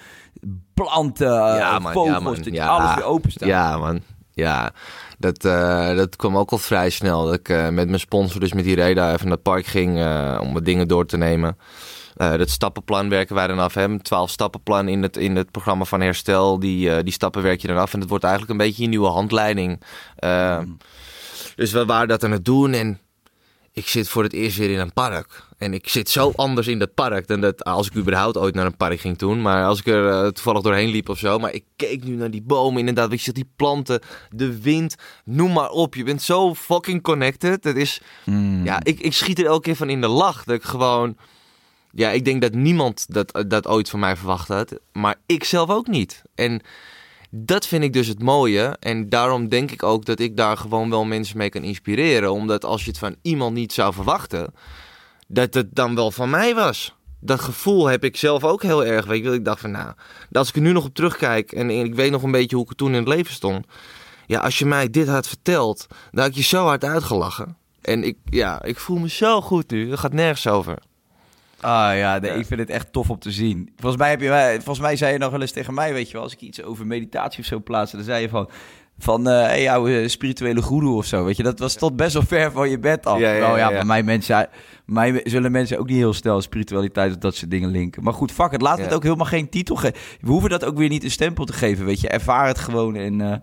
[0.75, 2.67] planten, Ja, eh, man, vogels, ja, dat je Ja.
[2.69, 3.49] alles weer openstaat.
[3.49, 4.01] Ja, man.
[4.33, 4.71] Ja,
[5.19, 7.25] dat, eh, dat kwam ook al vrij snel.
[7.25, 9.91] Dat ik eh, met mijn sponsor, dus met die Reda, even naar het park ging
[10.41, 11.57] om wat dingen door te nemen.
[12.21, 13.75] Eh, dat stappenplan werken wij dan af.
[13.75, 13.83] Hè?
[13.83, 16.59] Een 12 stappenplan in het, in het programma van herstel.
[16.59, 17.93] Die, eh, die stappen werk je dan af.
[17.95, 19.83] En het wordt eigenlijk een beetje je nieuwe handleiding.
[20.17, 20.59] Eh,
[21.57, 22.99] Dus we waren dat aan het doen en
[23.73, 25.45] ik zit voor het eerst weer in een park.
[25.59, 28.67] En ik zit zo anders in dat park dan dat als ik überhaupt ooit naar
[28.67, 29.43] een park ging toen.
[29.43, 31.39] Maar als ik er eh, toevallig doorheen liep of zo.
[31.39, 33.09] Maar ik keek nu naar die bomen inderdaad.
[33.11, 34.01] Weet je, die planten,
[34.31, 34.95] de wind,
[35.25, 35.95] noem maar op.
[35.95, 37.65] Je bent zo fucking connected.
[37.65, 38.65] Het is, Hmm.
[38.65, 40.45] ja, ik, ik schiet er elke keer van in de lach.
[40.45, 41.17] Dat ik gewoon,
[41.93, 44.79] ja, ik denk dat niemand dat, dat ooit van mij verwacht had.
[44.93, 46.23] Maar ik zelf ook niet.
[46.35, 46.63] En
[47.31, 48.77] dat vind ik dus het mooie.
[48.81, 52.33] En daarom denk ik ook dat ik daar gewoon wel mensen mee kan inspireren.
[52.33, 54.55] Omdat als je het van iemand niet zou verwachten,
[55.29, 56.95] dat het dan wel van mij was.
[57.21, 59.07] Dat gevoel heb ik zelf ook heel erg.
[59.07, 59.93] Weet je, ik dacht van nou,
[60.33, 62.77] als ik er nu nog op terugkijk en ik weet nog een beetje hoe ik
[62.77, 63.67] toen in het leven stond.
[64.27, 67.57] Ja, als je mij dit had verteld, dan had ik je zo hard uitgelachen.
[67.81, 69.91] En ik, ja, ik voel me zo goed nu.
[69.91, 70.79] Het gaat nergens over.
[71.61, 72.37] Ah ja, nee, Ja.
[72.37, 73.73] ik vind het echt tof om te zien.
[73.77, 76.13] Volgens mij, heb je, volgens mij zei je nog wel eens tegen mij, weet je
[76.13, 78.51] wel, als ik iets over meditatie of zo plaatste, dan zei je van,
[78.99, 81.43] van eh hey, oude spirituele goeroe of zo, weet je.
[81.43, 83.19] Dat was tot best wel ver van je bed af.
[83.19, 83.77] Ja, ja, Nou ja, ja, ja.
[83.77, 84.49] bij mij, mensen,
[84.87, 88.03] mij zullen mensen ook niet heel snel spiritualiteit of dat soort dingen linken.
[88.03, 89.97] Maar goed, fuck het, laat het ook helemaal geen titel geven.
[90.21, 92.09] We hoeven dat ook weer niet een stempel te geven, weet je.
[92.09, 93.21] Ervaar het gewoon en...
[93.21, 93.37] eh,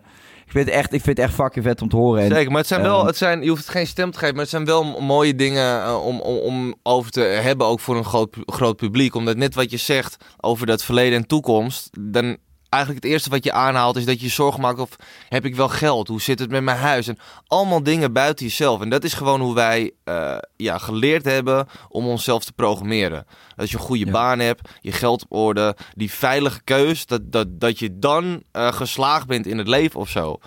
[0.47, 2.23] ik vind het echt, ik vind het echt fucking vet om te horen.
[2.23, 4.17] En, Zeker, maar het zijn wel, ehm, het zijn, je hoeft het geen stem te
[4.17, 7.79] geven, maar het zijn wel mooie dingen eh, om, om, om over te hebben, ook
[7.79, 9.15] voor een groot, groot publiek.
[9.15, 12.37] Omdat net wat je zegt over dat verleden en toekomst, dan
[12.69, 14.95] eigenlijk het eerste wat je aanhaalt is dat je je zorgen maakt of
[15.29, 18.81] heb ik wel geld, hoe zit het met mijn huis en allemaal dingen buiten jezelf.
[18.81, 23.25] En dat is gewoon hoe wij eh, ja, geleerd hebben om onszelf te programmeren.
[23.55, 24.11] Dat je een goede Ja.
[24.11, 28.73] baan hebt, je geld op orde, die veilige keus, dat, dat, dat je dan eh,
[28.73, 30.39] geslaagd bent in het leven of zo.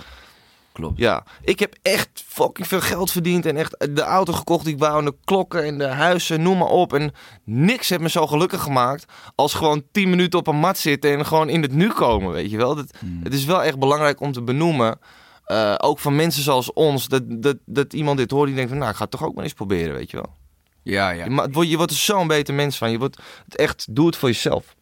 [0.80, 0.98] Klopt.
[0.98, 4.80] Ja, ik heb echt fucking veel geld verdiend en echt de auto gekocht die ik
[4.80, 6.92] wou en de klokken en de huizen, noem maar op.
[6.92, 7.12] En
[7.44, 9.04] niks heeft me zo gelukkig gemaakt
[9.34, 12.50] als gewoon 10 minuten op een mat zitten en gewoon in het nu komen, weet
[12.50, 12.74] je wel.
[12.74, 13.20] Dat, Hmm.
[13.22, 14.98] Het is wel echt belangrijk om te benoemen,
[15.44, 18.78] eh, ook van mensen zoals ons, dat, dat, dat iemand dit hoort die denkt van
[18.78, 20.36] nou, ik ga het toch ook maar eens proberen, weet je wel.
[20.82, 21.24] Ja, ja.
[21.24, 24.28] Je, je wordt er zo'n beter mens van, je wordt het echt, doe het voor
[24.28, 24.74] jezelf.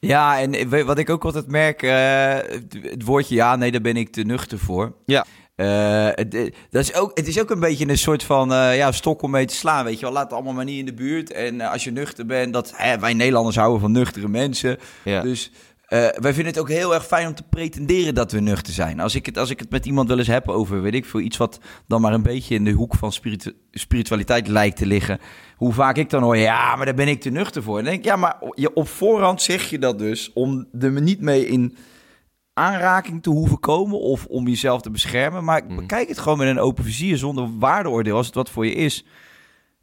[0.00, 2.34] Ja, en wat ik ook altijd merk, eh,
[2.82, 4.94] het, woordje ja, nee, daar ben ik te nuchter voor.
[5.06, 5.26] Ja.
[5.54, 8.92] Eh, het, eh, dat is ook, het is ook een beetje een soort van ja,
[8.92, 10.12] stok om mee te slaan, weet je wel.
[10.12, 11.32] Laat het allemaal maar niet in de buurt.
[11.32, 14.78] En als je nuchter bent, dat, hè, wij Nederlanders houden van nuchtere mensen.
[15.04, 15.20] Ja.
[15.22, 15.50] Dus
[15.88, 19.00] wij vinden het ook heel erg fijn om te pretenderen dat we nuchter zijn.
[19.00, 21.20] Als ik, het, als ik het met iemand wel eens heb over, weet ik veel,
[21.20, 25.20] iets wat dan maar een beetje in de hoek van spiritu- spiritualiteit lijkt te liggen.
[25.60, 27.74] Hoe vaak ik dan hoor, ja, maar daar ben ik te nuchter voor.
[27.76, 31.20] Dan denk ik, ja, maar je, op voorhand zeg je dat dus om er niet
[31.20, 31.76] mee in
[32.54, 35.44] aanraking te hoeven komen of om jezelf te beschermen.
[35.44, 35.76] Maar Mhm.
[35.76, 39.04] bekijk het gewoon met een open vizier zonder waardeoordeel als het wat voor je is.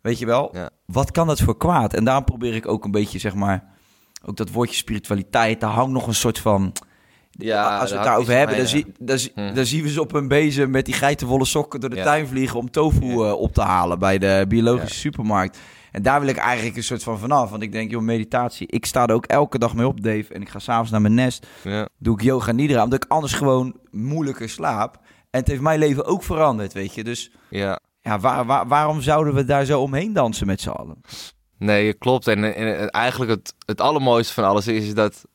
[0.01, 0.69] Weet je wel, Ja.
[0.85, 1.93] wat kan dat voor kwaad?
[1.93, 3.63] En daarom probeer ik ook een beetje, zeg maar,
[4.25, 6.71] ook dat woordje spiritualiteit, daar hangt nog een soort van...
[7.37, 8.67] Ja, als we daar het daarover hebben, dan,
[9.17, 9.53] zie, Hm.
[9.53, 12.03] dan zien we ze op hun bezem met die geitenwolle sokken door de Ja.
[12.03, 13.11] tuin vliegen om tofu Ja.
[13.27, 15.57] eh, op te halen bij de biologische supermarkt.
[15.91, 17.49] En daar wil ik eigenlijk een soort van vanaf.
[17.49, 18.67] Want ik denk, joh, meditatie.
[18.67, 20.33] Ik sta er ook elke dag mee op, Dave.
[20.33, 21.47] En ik ga s'avonds naar mijn nest.
[21.99, 22.83] Doe ik yoga nidra.
[22.83, 24.95] Omdat ik anders gewoon moeilijker slaap.
[25.29, 27.03] En het heeft mijn leven ook veranderd, weet je.
[27.03, 27.79] Dus ja.
[28.01, 31.01] ja, waar, waar- waarom zouden we daar zo omheen dansen met z'n allen?
[31.57, 32.27] Nee, klopt.
[32.27, 35.25] En, en, en eigenlijk het, het allermooiste van alles is dat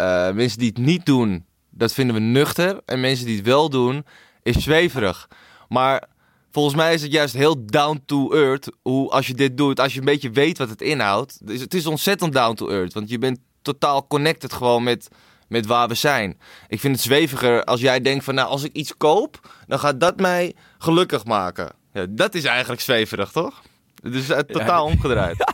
[0.00, 2.80] eh, mensen die het niet doen, dat vinden we nuchter.
[2.84, 4.04] En mensen die het wel doen,
[4.42, 5.28] is zweverig.
[5.68, 6.08] Maar
[6.50, 8.72] volgens mij is het juist heel down to earth.
[8.82, 11.46] Hoe als je dit doet, als je een beetje weet wat het inhoudt.
[11.46, 12.92] Dus het is ontzettend down to earth.
[12.92, 15.08] Want je bent totaal connected gewoon met,
[15.48, 16.38] met waar we zijn.
[16.68, 20.00] Ik vind het zweviger als jij denkt van nou, als ik iets koop, dan gaat
[20.00, 21.72] dat mij gelukkig maken.
[21.92, 23.62] Ja, dat is eigenlijk zweverig, toch?
[24.02, 25.36] Het is totaal omgedraaid.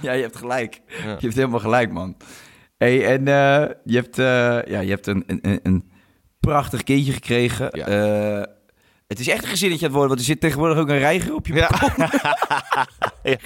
[0.00, 0.80] Ja, je hebt gelijk.
[0.86, 0.94] Ja.
[1.04, 2.16] Je hebt helemaal gelijk, man.
[2.80, 5.90] Hey, en eh, je hebt, eh, ja, je hebt een, een- een,
[6.40, 7.68] prachtig kindje gekregen.
[7.72, 7.86] Ja.
[7.86, 8.44] Eh,
[9.06, 11.34] het is echt een gezinnetje aan het worden, want er zit tegenwoordig ook een reiger
[11.34, 11.70] op je Ja.
[13.22, 13.36] ja.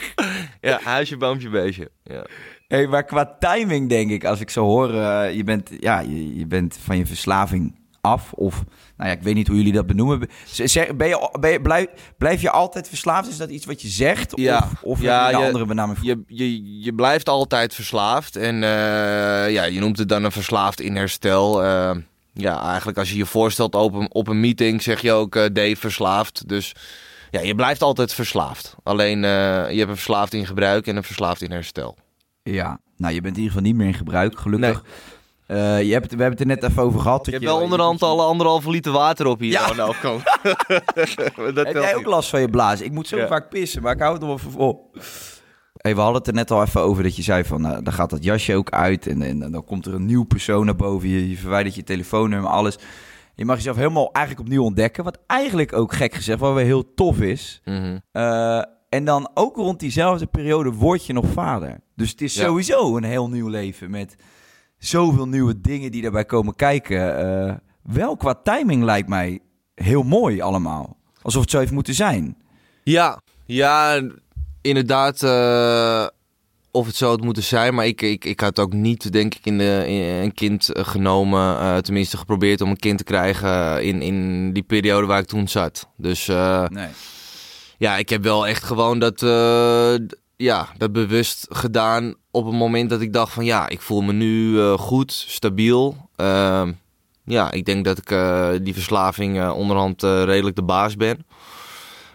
[0.61, 1.91] ja, huisje, boompje, beestje.
[2.03, 2.25] Ja.
[2.69, 4.93] Hey, maar qua timing denk ik, als ik zo hoor,
[5.31, 8.33] je, bent, ja, je, je bent van je verslaving af.
[8.33, 8.55] Of,
[8.97, 10.29] nou ja, ik weet niet hoe jullie dat benoemen.
[10.45, 11.87] Zeg- ben je, ben je, blijf,
[12.19, 13.29] blijf je altijd verslaafd?
[13.29, 14.33] Is dat iets wat je zegt?
[14.37, 14.57] Ja.
[14.59, 15.99] Of, of Ja, een je- andere benaming?
[16.03, 18.37] Je, je, je blijft altijd verslaafd.
[18.37, 18.71] En eh,
[19.53, 21.63] ja, je noemt het dan een verslaafd in herstel.
[21.65, 21.97] Eh,
[22.33, 25.45] ja, eigenlijk als je je voorstelt op een, op een meeting, zeg je ook eh
[25.53, 26.49] Dave verslaafd.
[26.49, 26.75] Dus
[27.31, 28.75] ja, je blijft altijd verslaafd.
[28.83, 29.27] Alleen je
[29.77, 31.97] hebt een verslaafd in gebruik en een verslaafd in herstel.
[32.43, 34.85] Ja, nou, je bent in ieder geval niet meer in gebruik, gelukkig.
[35.47, 37.27] Eh, je hebt, we hebben het er net even over gehad.
[37.27, 39.69] Je hebt wel onderhand al anderhalve liter water op hier Ja.
[39.69, 40.23] aan de overkant.
[41.55, 42.81] dat Heb jij ook last van je blaas?
[42.81, 43.27] Ik moet zo Ja.
[43.27, 44.91] vaak pissen, maar ik hou het nog even vol.
[45.75, 47.93] Hey, we hadden het er net al even over dat je zei van, nou, dan
[47.93, 51.09] gaat dat jasje ook uit en, en, dan komt er een nieuw persoon naar boven.
[51.09, 52.79] Je, je verwijdert je telefoonnummer, alles.
[53.35, 55.05] Je mag jezelf helemaal eigenlijk opnieuw ontdekken.
[55.05, 57.61] Wat eigenlijk ook gek gezegd wel weer heel tof is.
[57.65, 57.99] Mhm.
[58.13, 61.81] Eh, en dan ook rond diezelfde periode word je nog vader.
[61.97, 62.45] Dus het is Ja.
[62.45, 64.17] sowieso een heel nieuw leven met
[64.87, 67.19] zoveel nieuwe dingen die daarbij komen kijken.
[67.49, 69.41] Eh, wel qua timing lijkt mij
[69.75, 70.97] heel mooi allemaal.
[71.23, 72.37] Alsof het zo heeft moeten zijn.
[72.83, 74.03] Ja, ja,
[74.61, 75.23] inderdaad.
[75.23, 76.07] eh,
[76.71, 77.75] of het zo had moeten zijn.
[77.75, 80.85] Maar ik, ik, ik had ook niet, denk ik, in de, in- een kind eh,
[80.87, 81.83] genomen.
[81.83, 85.89] tenminste, geprobeerd om een kind te krijgen in, in die periode waar ik toen zat.
[85.97, 86.89] Dus Nee.
[87.79, 89.21] ja, ik heb wel echt gewoon dat,
[90.37, 92.15] ja, dat bewust gedaan.
[92.35, 95.97] Op het moment dat ik dacht van ja, ik voel me nu eh, goed, stabiel.
[96.17, 96.73] Ehm,
[97.25, 101.27] ja, ik denk dat ik eh, die verslaving eh, onderhand redelijk de baas ben.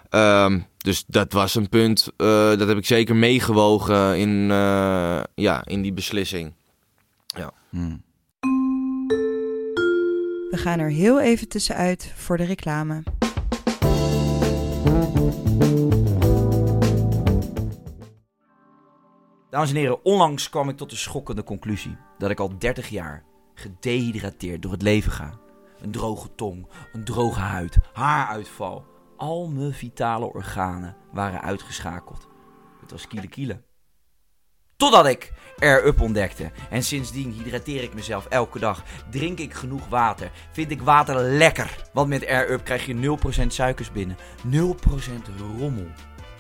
[0.10, 5.62] Ehm, dus dat was een punt, eh, dat heb ik zeker meegewogen in, eh, ja,
[5.66, 6.54] in die beslissing.
[7.70, 8.02] Hmm.
[10.50, 13.04] We gaan er heel even tussenuit voor de reclame.
[19.50, 23.24] Dames en heren, onlangs kwam ik tot de schokkende conclusie dat ik al 30 jaar
[23.54, 25.40] gedehydrateerd door het leven ga.
[25.82, 28.86] Een droge tong, een droge huid, haaruitval.
[29.18, 32.28] Al mijn vitale organen waren uitgeschakeld.
[32.82, 33.62] Het was kiele kiele.
[34.76, 36.52] Totdat ik Air Up ontdekte.
[36.70, 38.84] En sindsdien hydrateer ik mezelf elke dag.
[39.12, 40.32] Drink ik genoeg water.
[40.52, 41.90] Vind ik water lekker.
[41.94, 44.18] Want met Air Up krijg je 0% suikers binnen.
[44.52, 44.60] 0%
[45.58, 45.88] rommel.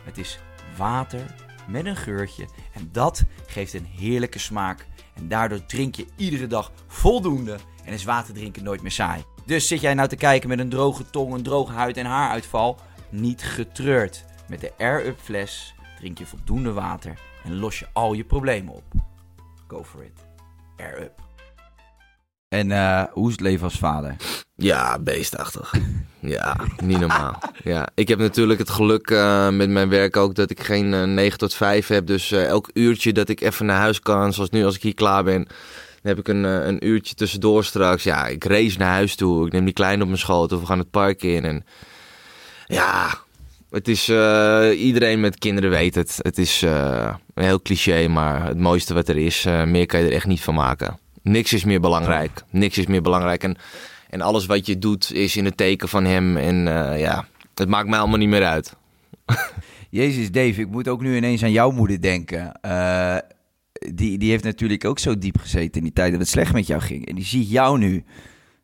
[0.03, 0.39] Het is
[0.78, 1.36] water
[1.68, 2.47] met een geurtje.
[2.74, 4.86] En dat geeft een heerlijke smaak.
[5.14, 7.57] En daardoor drink je iedere dag voldoende.
[7.86, 9.24] En is water drinken nooit meer saai.
[9.45, 12.78] Dus zit jij nou te kijken met een droge tong, een droge huid en haaruitval?
[13.10, 14.26] Niet getreurd.
[14.47, 18.74] Met de Air Up fles drink je voldoende water en los je al je problemen
[18.74, 18.84] op.
[19.68, 20.28] Go for it.
[20.78, 21.22] Air Up.
[22.47, 24.16] En eh, hoe is het leven als vader?
[24.60, 25.74] Ja, beestachtig.
[26.20, 27.39] Ja, niet normaal.
[27.64, 31.03] Ja, ik heb natuurlijk het geluk eh, met mijn werk ook dat ik geen eh
[31.03, 32.05] 9 tot 5 heb.
[32.07, 34.93] Dus eh, elk uurtje dat ik even naar huis kan, zoals nu als ik hier
[34.93, 38.03] klaar ben, dan heb ik een, eh, een uurtje tussendoor straks.
[38.03, 39.45] Ja, ik race naar huis toe.
[39.45, 41.45] Ik neem die kleine op mijn schoot of we gaan het park in.
[41.45, 41.66] En
[42.68, 43.10] ja,
[43.70, 46.20] het is, eh, iedereen met kinderen weet het.
[46.22, 49.45] Het is eh, een heel cliché, maar het mooiste wat er is.
[49.45, 50.99] eh, meer kan je er echt niet van maken.
[51.22, 52.41] Niks is meer belangrijk.
[52.49, 53.43] Niks is meer belangrijk.
[53.43, 53.57] En,
[54.10, 56.38] en alles wat je doet is in het teken van hem.
[56.38, 58.76] En eh, ja, het maakt mij allemaal niet meer uit.
[59.89, 62.62] Jezus, Dave, ik moet ook nu ineens aan jouw moeder denken.
[62.62, 63.18] Eh,
[63.93, 66.68] die, die heeft natuurlijk ook zo diep gezeten in die tijd dat het slecht met
[66.68, 67.07] jou ging.
[67.07, 68.03] En die ziet jou nu,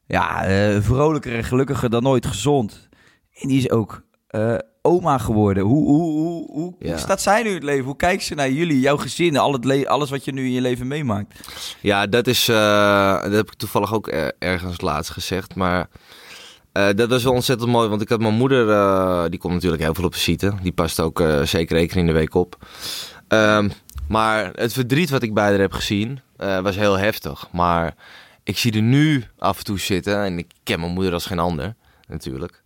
[0.08, 2.90] ja, eh, vrolijker en gelukkiger dan ooit gezond.
[3.34, 4.04] En die is ook
[4.86, 5.64] oma geworden.
[5.64, 6.90] Hoe, hoe, hoe, hoe, Ja.
[6.90, 7.86] hoe staat zij nu het leven?
[7.86, 10.52] Hoe kijkt ze naar jullie, jouw gezin, al het le- alles wat je nu in
[10.52, 11.40] je leven meemaakt?
[11.82, 12.48] Ja, dat is.
[12.48, 15.56] eh, dat heb ik toevallig ook er- ergens laatst gezegd.
[15.56, 15.88] Maar
[16.72, 17.90] eh, dat was wel ontzettend mooi.
[17.90, 18.70] Want ik had mijn moeder.
[18.70, 20.54] eh, die komt natuurlijk heel veel op visite.
[20.62, 22.58] Die past ook zeker één keer in de week op.
[23.28, 23.70] Ehm,
[24.08, 26.20] maar het verdriet wat ik bij haar heb gezien.
[26.62, 27.48] was heel heftig.
[27.52, 27.96] Maar
[28.44, 30.24] ik zie er nu af en toe zitten.
[30.24, 31.76] En ik ken mijn moeder als geen ander.
[32.08, 32.62] Natuurlijk.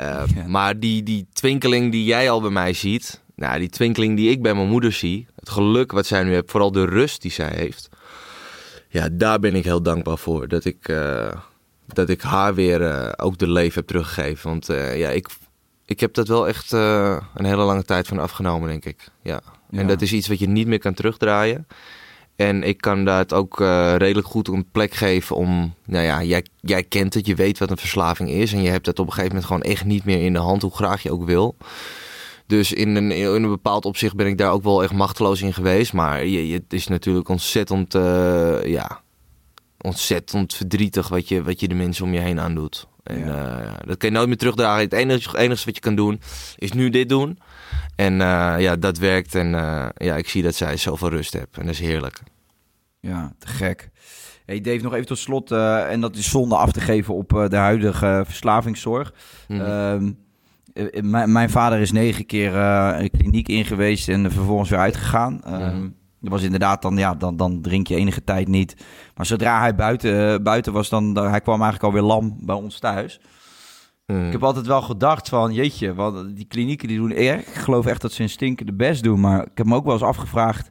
[0.00, 0.46] Eh, Ja.
[0.46, 3.20] Maar die, die twinkeling die jij al bij mij ziet.
[3.34, 5.26] Nou, die twinkeling die ik bij mijn moeder zie.
[5.34, 6.50] Het geluk wat zij nu heeft.
[6.50, 7.88] Vooral de rust die zij heeft.
[8.88, 10.48] Ja, daar ben ik heel dankbaar voor.
[10.48, 11.32] Dat ik, eh,
[11.86, 14.50] dat ik haar weer eh, ook de leven heb teruggegeven.
[14.50, 15.28] Want ja, ik,
[15.84, 19.08] ik heb dat wel echt een hele lange tijd van afgenomen, denk ik.
[19.22, 19.40] Ja.
[19.70, 19.78] Ja.
[19.78, 21.66] En dat is iets wat je niet meer kan terugdraaien.
[22.40, 25.74] En ik kan dat ook eh, redelijk goed een plek geven om...
[25.86, 28.52] Nou ja, jij, jij kent het, je weet wat een verslaving is.
[28.52, 30.62] En je hebt dat op een gegeven moment gewoon echt niet meer in de hand,
[30.62, 31.56] hoe graag je ook wil.
[32.46, 35.54] Dus in een, in een bepaald opzicht ben ik daar ook wel echt machteloos in
[35.54, 35.92] geweest.
[35.92, 39.00] Maar je, je, het is natuurlijk ontzettend, eh, ja,
[39.80, 42.86] ontzettend verdrietig wat je, wat je de mensen om je heen aandoet.
[43.02, 43.60] En Ja.
[43.60, 44.82] eh, dat kan je nooit meer terugdragen.
[44.82, 46.20] Het enige, enige wat je kan doen,
[46.56, 47.38] is nu dit doen.
[47.96, 49.34] En eh, ja, dat werkt.
[49.34, 51.58] En eh, ja, ik zie dat zij zoveel rust heeft.
[51.58, 52.20] En dat is heerlijk.
[53.00, 53.90] Ja, te gek.
[54.46, 57.28] Hey Dave, nog even tot slot, eh, en dat is zonde af te geven op
[57.48, 59.14] de huidige verslavingszorg.
[59.48, 59.60] Mhm.
[59.60, 60.12] Ehm,
[60.72, 65.42] eh, mijn, vader is negen keer een kliniek in geweest en vervolgens weer uitgegaan.
[65.44, 65.88] Ehm, Mhm.
[66.20, 68.76] Dat was inderdaad dan, ja, dan, dan drink je enige tijd niet.
[69.14, 72.78] Maar zodra hij buiten, buiten was, dan, dan hij kwam eigenlijk alweer lam bij ons
[72.78, 73.20] thuis.
[74.10, 74.26] Mm.
[74.26, 77.40] Ik heb altijd wel gedacht van, jeetje, want die klinieken die doen erg.
[77.40, 79.20] Ik geloof echt dat ze hun stinkende best doen.
[79.20, 80.70] Maar ik heb me ook wel eens afgevraagd,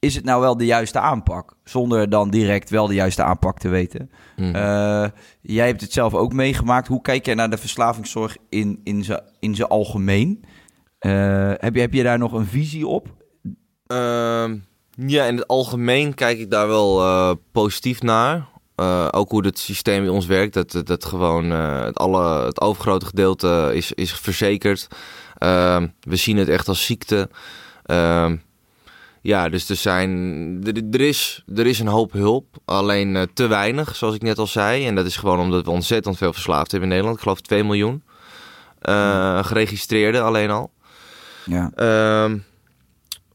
[0.00, 1.54] is het nou wel de juiste aanpak?
[1.64, 4.10] Zonder dan direct wel de juiste aanpak te weten.
[4.36, 4.54] Mhm.
[4.54, 5.08] Eh,
[5.40, 6.88] jij hebt het zelf ook meegemaakt.
[6.88, 10.44] Hoe kijk jij naar de verslavingszorg in, in zijn in algemeen?
[10.98, 13.08] Eh, heb, je, heb je daar nog een visie op?
[13.86, 14.56] Ehm,
[14.90, 18.48] ja, in het algemeen kijk ik daar wel eh, positief naar.
[18.80, 20.54] Eh, ook hoe het systeem bij ons werkt.
[20.54, 24.86] Dat, dat, gewoon eh, het, alle, het overgrote gedeelte is, is verzekerd.
[25.38, 27.30] Ehm, we zien het echt als ziekte.
[27.84, 28.36] Ehm,
[29.20, 30.10] ja, dus er, zijn,
[30.64, 32.56] er, er, is, er is een hoop hulp.
[32.64, 34.86] Alleen eh, te weinig, zoals ik net al zei.
[34.86, 37.16] En dat is gewoon omdat we ontzettend veel verslaafd hebben in Nederland.
[37.16, 38.02] Ik geloof 2 miljoen.
[38.82, 40.70] Uh, geregistreerde alleen al.
[41.44, 41.70] Ja.
[41.74, 42.38] Ehm,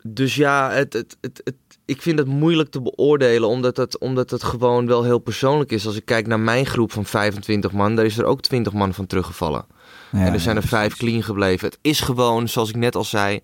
[0.02, 4.32] dus ja, het, het, het, het, ik vind het moeilijk te beoordelen, omdat het, omdat
[4.32, 5.86] het gewoon wel heel persoonlijk is.
[5.86, 8.94] Als ik kijk naar mijn groep van 25 man, daar is er ook 20 man
[8.94, 9.66] van teruggevallen.
[10.12, 11.68] Ja, en er zijn er ja, vijf clean gebleven.
[11.68, 13.40] Het is gewoon, zoals ik net al zei,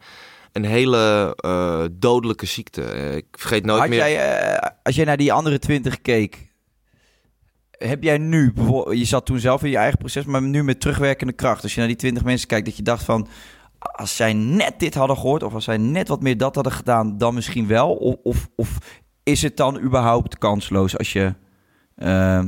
[0.51, 2.81] een hele uh, dodelijke ziekte.
[2.81, 3.97] Uh, ik vergeet nooit Had meer...
[3.97, 6.37] Jij, uh, als jij naar die andere 20 keek,
[7.71, 8.53] heb jij nu,
[8.89, 11.63] je zat toen zelf in je eigen proces, maar nu met terugwerkende kracht.
[11.63, 13.27] Als je naar die 20 mensen kijkt, dat je dacht van,
[13.81, 17.17] als zij net dit hadden gehoord, of als zij net wat meer dat hadden gedaan,
[17.17, 17.95] dan misschien wel.
[17.95, 18.77] Of, of, of
[19.23, 21.33] is het dan überhaupt kansloos als je,
[21.97, 22.43] uh,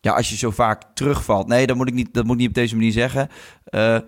[0.00, 1.46] ja, als je zo vaak terugvalt?
[1.46, 3.28] Nee, dat moet ik niet, dat moet ik niet op deze manier zeggen.
[3.70, 3.98] Uh,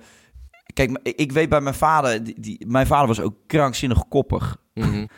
[0.72, 4.56] kijk, ik weet bij mijn vader, die, die, mijn vader was ook krankzinnig koppig.
[4.74, 5.08] Mm -hmm.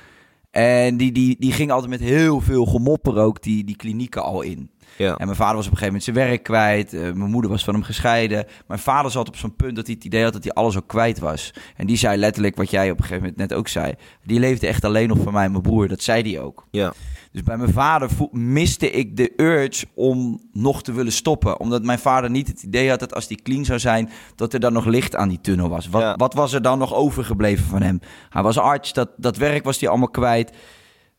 [0.50, 4.42] En die, die, die ging altijd met heel veel gemopper ook die, die klinieken al
[4.42, 4.70] in.
[4.98, 5.16] Ja.
[5.16, 6.92] En mijn vader was op een gegeven moment zijn werk kwijt.
[6.94, 8.46] Uh, mijn moeder was van hem gescheiden.
[8.66, 10.86] Mijn vader zat op zo'n punt dat hij het idee had dat hij alles ook
[10.88, 11.52] kwijt was.
[11.76, 13.94] En die zei letterlijk wat jij op een gegeven moment net ook zei.
[14.24, 15.88] Die leefde echt alleen nog voor mij en mijn broer.
[15.88, 16.66] Dat zei hij ook.
[16.70, 16.92] Ja.
[17.32, 21.60] Dus bij mijn vader miste ik de urge om nog te willen stoppen.
[21.60, 24.10] Omdat mijn vader niet het idee had dat als hij clean zou zijn...
[24.34, 25.88] dat er dan nog licht aan die tunnel was.
[25.88, 26.16] Wat, Ja.
[26.16, 28.00] wat was er dan nog overgebleven van hem?
[28.30, 30.52] Hij was arts, dat, dat werk was hij allemaal kwijt.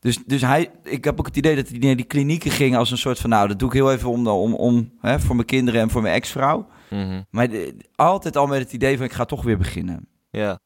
[0.08, 2.92] Dus, dus hij, ik heb ook het idee dat hij naar die klinieken ging als
[2.92, 3.30] een soort van...
[3.30, 6.02] nou, dat doe ik heel even om, om, om hè, voor mijn kinderen en voor
[6.02, 6.68] mijn ex-vrouw.
[6.90, 7.22] Mhm.
[7.30, 10.08] Maar de- altijd al met het idee van ik ga toch weer beginnen.
[10.30, 10.60] Ja.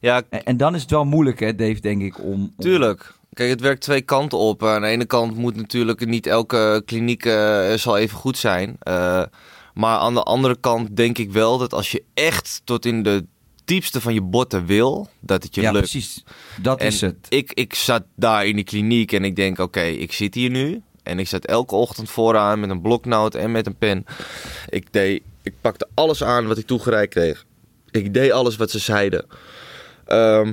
[0.00, 2.32] Ja, En, en dan is het wel moeilijk, hè, Dave, denk ik, om...
[2.32, 3.14] om- Tuurlijk.
[3.32, 4.64] Kijk, het werkt twee kanten op.
[4.64, 8.76] Aan de ene kant moet natuurlijk niet elke kliniek eh, zal even goed zijn.
[8.78, 9.22] Eh,
[9.74, 13.26] maar aan de andere kant denk ik wel dat als je echt tot in de
[13.66, 15.90] diepste van je botten wil, dat het je Ja, lukt.
[15.90, 16.24] precies.
[16.62, 17.16] Dat En is het.
[17.28, 20.82] Ik, ik zat daar in die kliniek en ik denk, oké, ik zit hier nu.
[21.02, 24.04] En ik zat elke ochtend vooraan met een bloknoot en met een pen.
[24.68, 27.44] Ik, deed, ik pakte alles aan wat ik toegereikt kreeg.
[27.90, 29.26] Ik deed alles wat ze zeiden.
[30.06, 30.52] Ehm,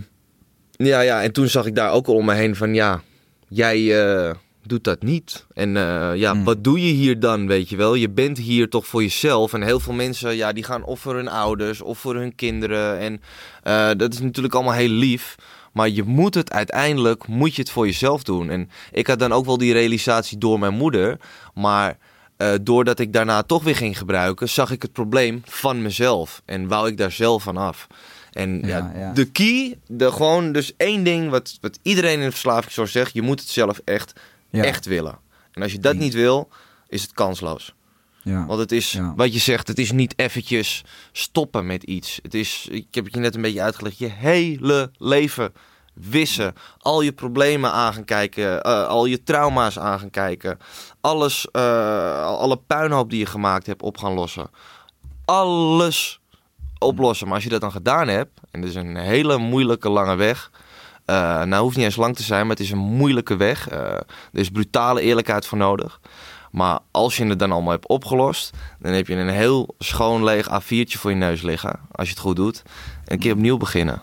[0.72, 3.02] ja, ja, en toen zag ik daar ook al om me heen van, ja,
[3.48, 4.34] jij eh,
[4.68, 5.46] doet dat niet.
[5.54, 6.44] En eh, ja, Mm.
[6.44, 7.96] wat doe je hier dan, weet je wel?
[7.96, 9.54] Je bent hier toch voor jezelf.
[9.54, 13.00] En heel veel mensen, ja, die gaan of voor hun ouders of voor hun kinderen.
[13.00, 13.22] En
[13.64, 15.36] eh, dat is natuurlijk allemaal heel lief.
[15.74, 18.50] Maar je moet het uiteindelijk, moet je het voor jezelf doen.
[18.50, 21.18] En ik had dan ook wel die realisatie door mijn moeder.
[21.54, 21.98] Maar
[22.38, 26.42] eh, doordat ik daarna toch weer ging gebruiken, zag ik het probleem van mezelf.
[26.46, 27.88] En wou ik daar zelf van af.
[28.32, 29.12] En ja, Ja, ja.
[29.14, 33.14] de key, de, gewoon dus één ding wat, wat iedereen in de verslavingszorg zegt.
[33.14, 34.14] Je moet het zelf echt,
[34.58, 34.64] Ja.
[34.64, 35.18] echt willen.
[35.52, 36.50] En als je dat niet wil,
[36.88, 37.74] is het kansloos.
[38.24, 38.46] Ja.
[38.46, 39.14] Want het is, Ja.
[39.16, 42.20] wat je zegt, het is niet eventjes stoppen met iets.
[42.22, 45.54] Het is, ik heb het je net een beetje uitgelegd, je hele leven
[45.94, 46.54] wissen.
[46.78, 50.58] Al je problemen aan gaan kijken, eh, al je trauma's aan gaan kijken.
[51.02, 54.50] Alles, eh, alle puinhoop die je gemaakt hebt op gaan lossen.
[55.26, 56.20] Alles
[56.80, 57.26] oplossen.
[57.26, 60.52] Maar als je dat dan gedaan hebt, en dat is een hele moeilijke lange weg...
[61.06, 63.70] eh, nou, hoeft niet eens lang te zijn, maar het is een moeilijke weg.
[63.70, 66.00] Eh, er is brutale eerlijkheid voor nodig.
[66.52, 70.50] Maar als je het dan allemaal hebt opgelost, dan heb je een heel schoon leeg
[70.50, 71.80] A4'tje voor je neus liggen.
[71.92, 72.62] Als je het goed doet.
[73.06, 74.02] En een keer opnieuw beginnen.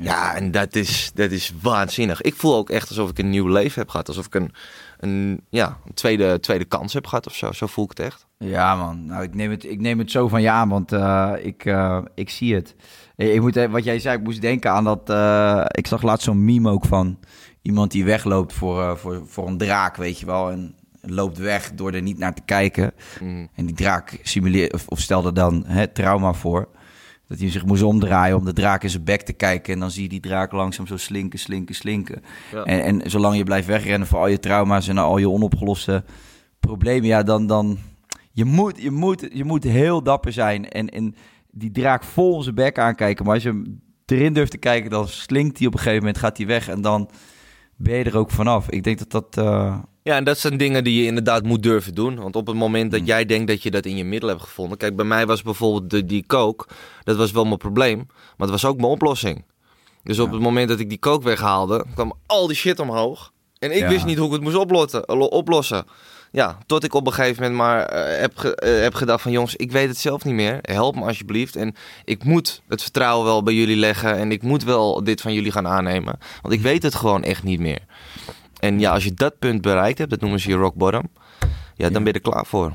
[0.00, 2.20] Ja, en dat is, dat is waanzinnig.
[2.20, 4.08] Ik voel ook echt alsof ik een nieuw leven heb gehad.
[4.08, 4.52] Alsof ik een,
[4.98, 7.52] een, ja, een tweede, tweede kans heb gehad of zo.
[7.52, 8.26] Zo voel ik het echt.
[8.38, 9.06] Ja, man.
[9.06, 11.74] Nou, ik neem het, ik neem het zo van je aan, want eh, ik,
[12.14, 12.74] ik zie het.
[13.16, 15.10] Ik moet, wat jij zei, ik moest denken aan dat...
[15.10, 17.18] eh, ik zag laatst zo'n meme ook van
[17.62, 20.50] iemand die wegloopt voor, eh, voor, voor een draak, weet je wel.
[20.50, 22.92] En loopt weg door er niet naar te kijken.
[23.20, 23.48] Mm.
[23.54, 26.68] En die draak simuleerde, of, of stelde dan het trauma voor.
[27.28, 29.72] Dat hij zich moest omdraaien om de draak in zijn bek te kijken.
[29.74, 32.22] En dan zie je die draak langzaam zo slinken, slinken, slinken.
[32.52, 32.64] Ja.
[32.64, 36.04] En, en zolang je blijft wegrennen voor al je trauma's en al je onopgeloste
[36.60, 37.78] problemen, ja, dan, dan
[38.32, 41.14] je moet, je moet, je moet heel dapper zijn en, en
[41.54, 43.24] die draak vol zijn bek aankijken.
[43.24, 46.18] Maar als je hem erin durft te kijken, dan slinkt hij op een gegeven moment,
[46.18, 47.10] gaat hij weg en dan
[47.76, 48.70] ben je er ook vanaf.
[48.70, 51.94] Ik denk dat dat, eh, Ja, en dat zijn dingen die je inderdaad moet durven
[51.94, 52.16] doen.
[52.16, 53.06] Want op het moment dat Mm.
[53.06, 54.78] jij denkt dat je dat in je middel hebt gevonden.
[54.78, 56.66] Kijk, bij mij was bijvoorbeeld de, die coke.
[57.04, 57.96] Dat was wel mijn probleem.
[57.96, 59.44] Maar het was ook mijn oplossing.
[60.02, 60.32] Dus op Ja.
[60.34, 63.32] het moment dat ik die coke weghaalde, kwam al die shit omhoog.
[63.58, 63.88] En ik Ja.
[63.88, 64.56] wist niet hoe ik het moest
[65.30, 65.84] oplossen.
[66.32, 69.32] Ja, tot ik op een gegeven moment maar eh, heb, ge- eh, heb gedacht van...
[69.32, 70.58] jongens, ik weet het zelf niet meer.
[70.62, 71.56] Help me alsjeblieft.
[71.56, 71.74] En
[72.04, 74.16] ik moet het vertrouwen wel bij jullie leggen.
[74.16, 76.18] En ik moet wel dit van jullie gaan aannemen.
[76.42, 77.78] Want ik weet het gewoon echt niet meer.
[78.60, 81.08] En ja, als je dat punt bereikt hebt, dat noemen ze je rock bottom.
[81.74, 82.72] ja, dan ben je er klaar voor.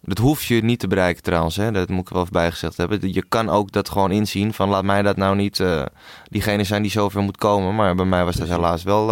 [0.00, 1.70] Dat hoef je niet te bereiken trouwens, hè.
[1.72, 3.12] dat moet ik wel even bijgezegd hebben.
[3.12, 5.82] Je kan ook dat gewoon inzien van laat mij dat nou niet eh,
[6.30, 7.74] diegene zijn die zover moet komen.
[7.74, 9.08] Maar bij mij was dat helaas wel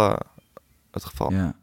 [0.91, 1.31] het geval.
[1.33, 1.55] Ja.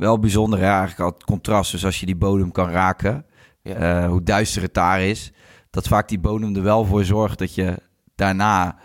[0.00, 1.72] Wel bijzonder hè, eigenlijk al het contrast.
[1.72, 3.24] Dus als je die bodem kan raken,
[3.62, 3.74] Ja.
[3.74, 5.32] eh, hoe duister het daar is,
[5.70, 7.76] dat vaak die bodem er wel voor zorgt dat je
[8.14, 8.76] daarna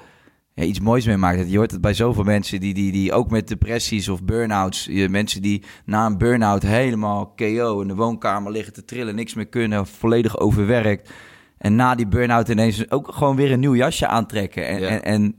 [0.53, 1.51] ja, iets moois mee maakt.
[1.51, 5.09] Je hoort het bij zoveel mensen die, die, die ook met depressies of burn-outs, je-
[5.09, 9.47] mensen die na een burn-out helemaal KO in de woonkamer liggen te trillen, niks meer
[9.47, 11.09] kunnen, volledig overwerkt.
[11.57, 14.68] En na die burn-out ineens ook gewoon weer een nieuw jasje aantrekken.
[14.68, 14.88] En, Ja.
[14.88, 15.36] en, en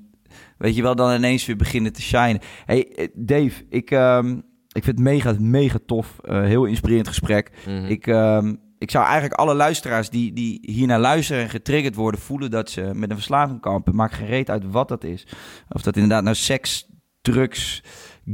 [0.58, 2.40] weet je wel, dan ineens weer beginnen te shinen.
[2.64, 4.40] Hey, eh, Dave, ik, ehm,
[4.76, 6.18] ik vind het mega, mega tof.
[6.24, 7.50] Eh, heel inspirerend gesprek.
[7.66, 7.84] Mhm.
[7.84, 12.20] Ik, ehm, ik zou eigenlijk alle luisteraars die, die hier naar luisteren en getriggerd worden,
[12.20, 13.94] voelen dat ze met een verslaving kampen.
[13.94, 15.26] Maakt geen reet uit wat dat is.
[15.68, 16.88] Of dat inderdaad nou seks,
[17.20, 17.82] drugs,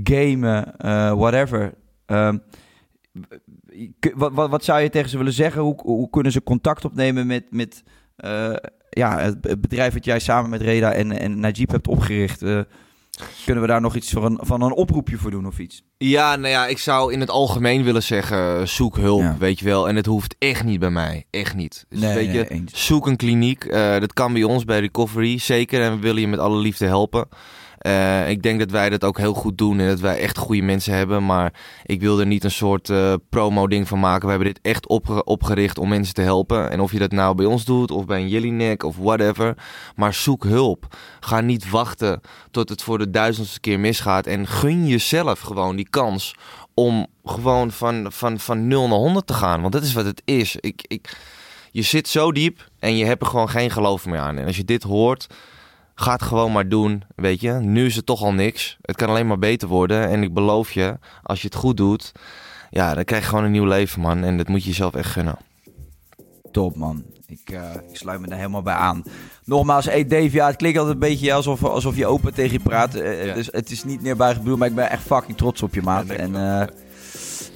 [0.02, 1.74] gamen, eh, whatever.
[2.06, 2.38] Ehm,
[4.14, 5.62] wat, wat, wat zou je tegen ze willen zeggen?
[5.62, 7.82] Hoe, hoe kunnen ze contact opnemen met, met
[8.16, 8.54] eh,
[8.90, 12.44] ja, het, het bedrijf dat jij samen met Reda en, en Najib hebt opgericht?
[13.22, 15.82] Eh, kunnen we daar nog iets van een, van een oproepje voor doen of iets?
[15.98, 19.36] Ja, nou ja, ik zou in het algemeen willen zeggen, zoek hulp, Ja.
[19.38, 19.88] weet je wel.
[19.88, 21.84] En het hoeft echt niet bij mij, echt niet.
[21.88, 22.86] Dus Nee, weet nee, je, eens.
[22.86, 23.64] zoek een kliniek.
[23.64, 25.82] Eh, dat kan bij ons, bij Recovery, zeker.
[25.82, 27.28] En we willen je met alle liefde helpen.
[27.82, 30.62] Eh, ik denk dat wij dat ook heel goed doen en dat wij echt goede
[30.62, 31.26] mensen hebben.
[31.26, 31.52] Maar
[31.84, 34.22] ik wil er niet een soort eh, promo-ding van maken.
[34.24, 36.70] We hebben dit echt opge- opgericht om mensen te helpen.
[36.70, 39.54] En of je dat nou bij ons doet of bij een Jellinek of whatever.
[39.96, 40.96] Maar zoek hulp.
[41.20, 42.20] Ga niet wachten
[42.50, 44.26] tot het voor de duizendste keer misgaat.
[44.26, 46.34] En gun jezelf gewoon die kans
[46.74, 49.60] om gewoon van, van, van 0 naar 100 te gaan.
[49.60, 50.56] Want dat is wat het is.
[50.60, 51.16] Ik, ik,
[51.70, 54.38] je zit zo diep en je hebt er gewoon geen geloof meer aan.
[54.38, 55.26] En als je dit hoort,
[55.94, 57.02] ga het gewoon maar doen.
[57.16, 58.76] Weet je, nu is het toch al niks.
[58.82, 60.08] Het kan alleen maar beter worden.
[60.08, 62.12] En ik beloof je, als je het goed doet,
[62.70, 64.24] ja, dan krijg je gewoon een nieuw leven, man.
[64.24, 65.36] En dat moet je jezelf echt gunnen.
[66.52, 67.02] Top, man.
[67.26, 69.02] Ik, eh, ik sluit me daar helemaal bij aan.
[69.44, 72.60] Nogmaals, hey Dave, ja, het klinkt altijd een beetje alsof, alsof je open tegen je
[72.60, 72.94] praat.
[72.94, 73.34] Eh, Ja.
[73.34, 76.06] Dus het is niet neerbuigend bedoeld, maar ik ben echt fucking trots op je, maat.
[76.06, 76.66] Ja, en eh,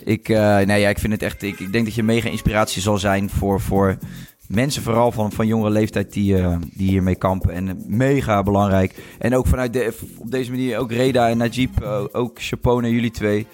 [0.04, 1.42] ik, eh, nee, ja, ik vind het echt...
[1.42, 3.98] Ik, ik denk dat je mega inspiratie zal zijn voor, voor
[4.48, 7.50] mensen, vooral van, van jongere leeftijd, die, eh, die hiermee kampen.
[7.52, 8.94] En eh, mega belangrijk.
[9.18, 12.90] En ook vanuit de, op deze manier, ook Reda en Najib, eh, ook chapeau naar
[12.90, 13.46] jullie twee.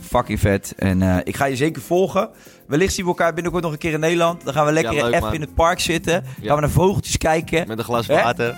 [0.00, 0.72] Fucking vet.
[0.76, 2.28] En eh, ik ga je zeker volgen.
[2.66, 4.44] Wellicht zien we elkaar binnenkort nog een keer in Nederland.
[4.44, 5.34] Dan gaan we lekker Ja, leuk, even man.
[5.34, 6.12] in het park zitten.
[6.12, 6.46] Ja.
[6.46, 7.68] Gaan we naar vogeltjes kijken.
[7.68, 8.56] Met een glas water.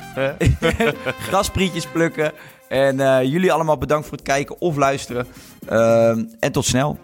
[1.29, 2.33] Grasprietjes plukken.
[2.69, 5.27] En eh, jullie allemaal bedankt voor het kijken of luisteren.
[5.69, 6.99] Ehm, en tot snel.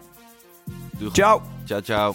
[1.12, 1.42] Ciao.
[1.64, 2.14] Ciao, ciao.